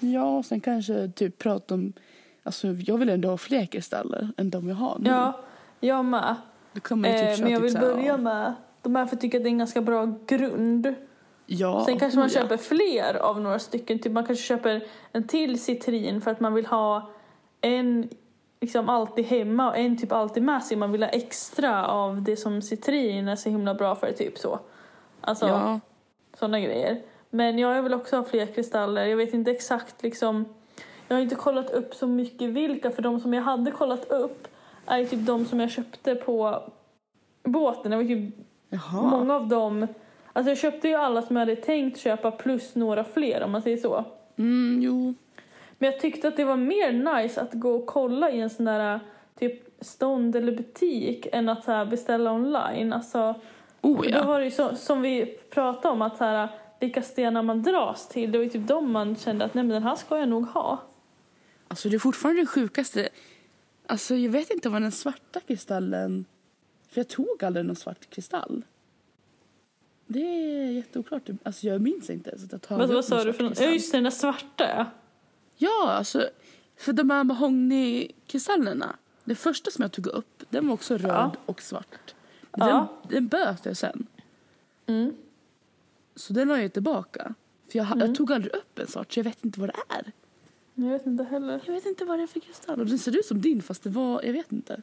Ja, 0.00 0.38
och 0.38 0.44
sen 0.44 0.60
kanske 0.60 1.08
typ 1.08 1.38
prata 1.38 1.74
om... 1.74 1.92
Alltså, 2.42 2.68
jag 2.68 2.98
vill 2.98 3.08
ändå 3.08 3.28
ha 3.28 3.36
fler 3.36 3.66
kristaller 3.66 4.28
än 4.36 4.50
de 4.50 4.68
jag 4.68 4.76
har 4.76 4.98
nu. 4.98 5.10
Ja, 5.10 5.40
jag 5.86 6.04
med. 6.04 6.36
Kan 6.82 7.00
man 7.00 7.10
ju 7.10 7.16
typ 7.16 7.38
Eh, 7.38 7.42
men 7.42 7.52
jag 7.52 7.62
typ 7.62 7.70
vill 7.70 7.76
här, 7.76 7.94
börja 7.94 8.16
med 8.16 8.54
de 8.82 8.96
här 8.96 9.06
för 9.06 9.16
jag 9.16 9.20
tycker 9.20 9.38
att 9.38 9.44
det 9.44 9.48
är 9.48 9.52
en 9.52 9.58
ganska 9.58 9.80
bra 9.80 10.14
grund. 10.26 10.94
Ja, 11.46 11.84
Sen 11.86 11.98
kanske 11.98 12.18
man 12.18 12.28
oh 12.28 12.32
ja. 12.34 12.40
köper 12.42 12.56
fler 12.56 13.14
av 13.14 13.40
några 13.40 13.58
stycken. 13.58 13.98
Typ 13.98 14.12
man 14.12 14.26
kanske 14.26 14.44
köper 14.44 14.84
en 15.12 15.26
till 15.26 15.62
citrin 15.62 16.20
för 16.20 16.30
att 16.30 16.40
man 16.40 16.54
vill 16.54 16.66
ha 16.66 17.10
en 17.60 18.08
liksom 18.60 18.88
alltid 18.88 19.24
hemma 19.24 19.70
och 19.70 19.76
en 19.76 19.98
typ 19.98 20.12
alltid 20.12 20.42
med 20.42 20.62
sig. 20.62 20.76
Man 20.76 20.92
vill 20.92 21.02
ha 21.02 21.10
extra 21.10 21.86
av 21.86 22.22
det 22.22 22.36
som 22.36 22.62
citrin 22.62 23.28
är 23.28 23.36
så 23.36 23.48
himla 23.48 23.74
bra 23.74 23.94
för. 23.94 24.12
Typ 24.12 24.38
så. 24.38 24.58
Alltså 25.20 25.46
Ja, 25.46 25.80
sådana 26.38 26.60
grejer. 26.60 27.00
Men 27.30 27.58
jag 27.58 27.82
vill 27.82 27.94
också 27.94 28.16
ha 28.16 28.24
fler 28.24 28.46
kristaller. 28.46 29.06
Jag 29.06 29.16
vet 29.16 29.34
inte 29.34 29.50
exakt 29.50 30.02
liksom. 30.02 30.44
Jag 31.08 31.16
har 31.16 31.22
inte 31.22 31.34
kollat 31.34 31.70
upp 31.70 31.94
så 31.94 32.06
mycket 32.06 32.50
vilka. 32.50 32.90
För 32.90 33.02
de 33.02 33.20
som 33.20 33.34
jag 33.34 33.42
hade 33.42 33.70
kollat 33.70 34.10
upp 34.10 34.48
är 34.86 35.04
typ 35.04 35.26
de 35.26 35.44
som 35.44 35.60
jag 35.60 35.70
köpte 35.70 36.14
på 36.14 36.62
båten. 37.42 37.90
Det 37.90 37.96
var 37.96 38.04
typ 38.04 38.34
jaha. 38.68 39.02
Många 39.02 39.34
av 39.34 39.48
dem... 39.48 39.86
Alltså 40.32 40.50
jag 40.50 40.58
köpte 40.58 40.88
ju 40.88 40.94
alla 40.94 41.22
som 41.22 41.36
jag 41.36 41.40
hade 41.40 41.56
tänkt 41.56 42.00
köpa 42.00 42.30
plus 42.30 42.74
några 42.74 43.04
fler 43.04 43.42
om 43.42 43.50
man 43.50 43.62
säger 43.62 43.76
så. 43.76 44.04
Mm, 44.36 44.82
jo. 44.82 45.14
Men 45.78 45.90
jag 45.90 46.00
tyckte 46.00 46.28
att 46.28 46.36
det 46.36 46.44
var 46.44 46.56
mer 46.56 46.92
nice 46.92 47.40
att 47.40 47.52
gå 47.52 47.74
och 47.74 47.86
kolla 47.86 48.30
i 48.30 48.40
en 48.40 48.50
sån 48.50 48.64
där 48.64 49.00
typ 49.38 49.84
stånd 49.84 50.36
eller 50.36 50.56
butik 50.56 51.26
än 51.32 51.48
att 51.48 51.64
så 51.64 51.84
beställa 51.84 52.32
online. 52.32 52.92
Alltså, 52.92 53.34
Oh 53.82 54.02
Då 54.02 54.08
ja. 54.08 54.24
var 54.24 54.38
det 54.38 54.44
ju 54.44 54.50
så, 54.50 54.76
som 54.76 55.02
vi 55.02 55.38
pratade 55.50 55.92
om 55.92 56.02
att 56.02 56.16
så 56.16 56.24
här, 56.24 56.48
vilka 56.80 57.02
stenar 57.02 57.42
man 57.42 57.62
dras 57.62 58.08
till. 58.08 58.32
Det 58.32 58.38
var 58.38 58.44
ju 58.44 58.50
typ 58.50 58.66
de 58.68 58.92
man 58.92 59.16
kände 59.16 59.44
att 59.44 59.54
nej 59.54 59.64
men 59.64 59.74
den 59.74 59.82
här 59.82 59.94
ska 59.94 60.18
jag 60.18 60.28
nog 60.28 60.46
ha. 60.46 60.78
Alltså 61.68 61.88
det 61.88 61.96
är 61.96 61.98
fortfarande 61.98 62.42
det 62.42 62.46
sjukaste. 62.46 63.08
Alltså 63.92 64.16
jag 64.16 64.30
vet 64.32 64.50
inte 64.50 64.68
vad 64.68 64.82
den 64.82 64.92
svarta 64.92 65.40
kristallen... 65.40 66.24
För 66.88 67.00
jag 67.00 67.08
tog 67.08 67.44
aldrig 67.44 67.66
någon 67.66 67.76
svart 67.76 68.10
kristall. 68.10 68.64
Det 70.06 70.20
är 70.20 70.70
jätteoklart. 70.70 71.22
Alltså 71.42 71.66
jag 71.66 71.80
minns 71.80 72.10
inte. 72.10 72.38
Så 72.38 72.44
att 72.44 72.52
jag 72.52 72.62
tar 72.62 72.78
Vad, 72.78 72.88
vad 72.88 73.04
sa 73.04 73.24
du 73.24 73.32
för 73.32 73.44
något? 73.44 73.60
Ja 73.60 73.66
just 73.70 73.92
den 73.92 74.04
där 74.04 74.10
svarta. 74.10 74.86
Ja, 75.56 75.90
alltså. 75.92 76.28
För 76.76 76.92
de 76.92 77.10
här 77.10 77.24
mahognykristallerna. 77.24 78.96
Det 79.24 79.34
första 79.34 79.70
som 79.70 79.82
jag 79.82 79.92
tog 79.92 80.06
upp, 80.06 80.42
den 80.50 80.66
var 80.66 80.74
också 80.74 80.96
röd 80.96 81.10
Ja. 81.10 81.32
och 81.46 81.62
svart. 81.62 82.14
Den, 82.50 82.68
Ja. 82.68 83.00
den 83.08 83.28
böt 83.28 83.66
jag 83.66 83.76
sen. 83.76 84.06
Mm. 84.86 85.14
Så 86.16 86.32
den 86.32 86.48
la 86.48 86.58
jag 86.58 86.72
tillbaka. 86.72 87.34
För 87.68 87.78
jag, 87.78 87.86
jag 88.00 88.14
tog 88.14 88.32
aldrig 88.32 88.54
upp 88.54 88.78
en 88.78 88.86
svart 88.86 89.12
så 89.12 89.20
jag 89.20 89.24
vet 89.24 89.44
inte 89.44 89.60
vad 89.60 89.68
det 89.68 89.82
är. 89.88 90.12
Jag 90.74 90.90
vet 90.90 91.06
inte 91.06 91.24
heller. 91.24 91.60
Jag 91.66 91.74
vet 91.74 91.86
inte 91.86 92.04
vad 92.04 92.18
det 92.18 92.22
är 92.22 92.26
för 92.26 92.40
kristall. 92.40 92.80
Och 92.80 92.86
den 92.86 92.98
ser 92.98 93.16
ut 93.18 93.26
som 93.26 93.40
din 93.40 93.62
fast 93.62 93.82
det 93.82 93.90
var, 93.90 94.22
jag 94.22 94.32
vet 94.32 94.52
inte. 94.52 94.82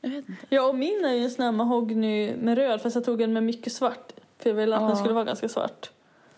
Jag 0.00 0.10
vet 0.10 0.28
inte. 0.28 0.46
Ja 0.48 0.68
och 0.68 0.74
min 0.74 1.04
är 1.04 1.12
ju 1.14 1.24
en 1.24 1.30
sån 1.30 1.44
här 1.44 1.52
mahogny 1.52 2.36
med 2.36 2.58
röd 2.58 2.82
fast 2.82 2.94
jag 2.94 3.04
tog 3.04 3.18
den 3.18 3.32
med 3.32 3.42
mycket 3.42 3.72
svart. 3.72 4.12
För 4.38 4.50
jag 4.50 4.56
ville 4.56 4.76
att 4.76 4.82
Ja. 4.82 4.88
den 4.88 4.96
skulle 4.96 5.14
vara 5.14 5.24
ganska 5.24 5.48
svart. 5.48 5.90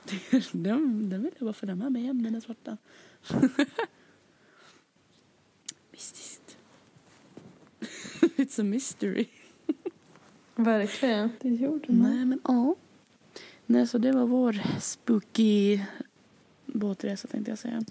Den, 0.52 1.10
den 1.10 1.22
vill 1.22 1.32
jag 1.38 1.54
bara 1.62 1.74
med 1.74 1.92
mig 1.92 2.02
hem, 2.02 2.22
den 2.22 2.34
är 2.34 2.40
svarta. 2.40 2.76
Mystiskt. 5.92 6.56
It's 8.20 8.60
a 8.60 8.64
mystery. 8.64 9.26
Verkligen. 10.54 11.30
Det 11.40 11.48
gjorde 11.48 11.92
man. 11.92 12.10
Nej 12.16 12.24
men 12.24 12.40
ja. 12.44 12.74
Nej 13.66 13.86
så 13.86 13.98
det 13.98 14.12
var 14.12 14.26
vår 14.26 14.80
spooky 14.80 15.80
båtresa 16.66 17.28
tänkte 17.28 17.50
jag 17.50 17.58
säga. 17.58 17.84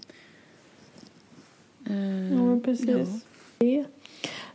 Uh, 1.92 2.34
ja, 2.34 2.60
precis. 2.64 3.24
Ja. 3.58 3.84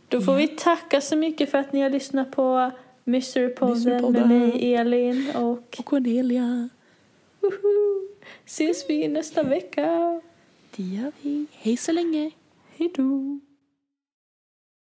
Då 0.08 0.20
får 0.20 0.34
ja. 0.34 0.38
vi 0.38 0.48
tacka 0.48 1.00
så 1.00 1.16
mycket 1.16 1.50
för 1.50 1.58
att 1.58 1.72
ni 1.72 1.80
har 1.80 1.90
lyssnat 1.90 2.30
på 2.30 2.70
Mysterypodden 3.04 4.12
med 4.12 4.28
mig, 4.28 4.74
Elin 4.74 5.30
och... 5.36 5.76
Och 5.78 5.84
Cornelia. 5.84 6.68
Woho! 7.40 8.08
Ses 8.46 8.90
vi 8.90 9.08
nästa 9.08 9.42
vecka. 9.42 10.20
Det 10.76 10.82
gör 10.82 11.12
vi. 11.22 11.46
Hej 11.52 11.76
så 11.76 11.92
länge. 11.92 12.30
Hej 12.76 12.92
då. 12.94 13.40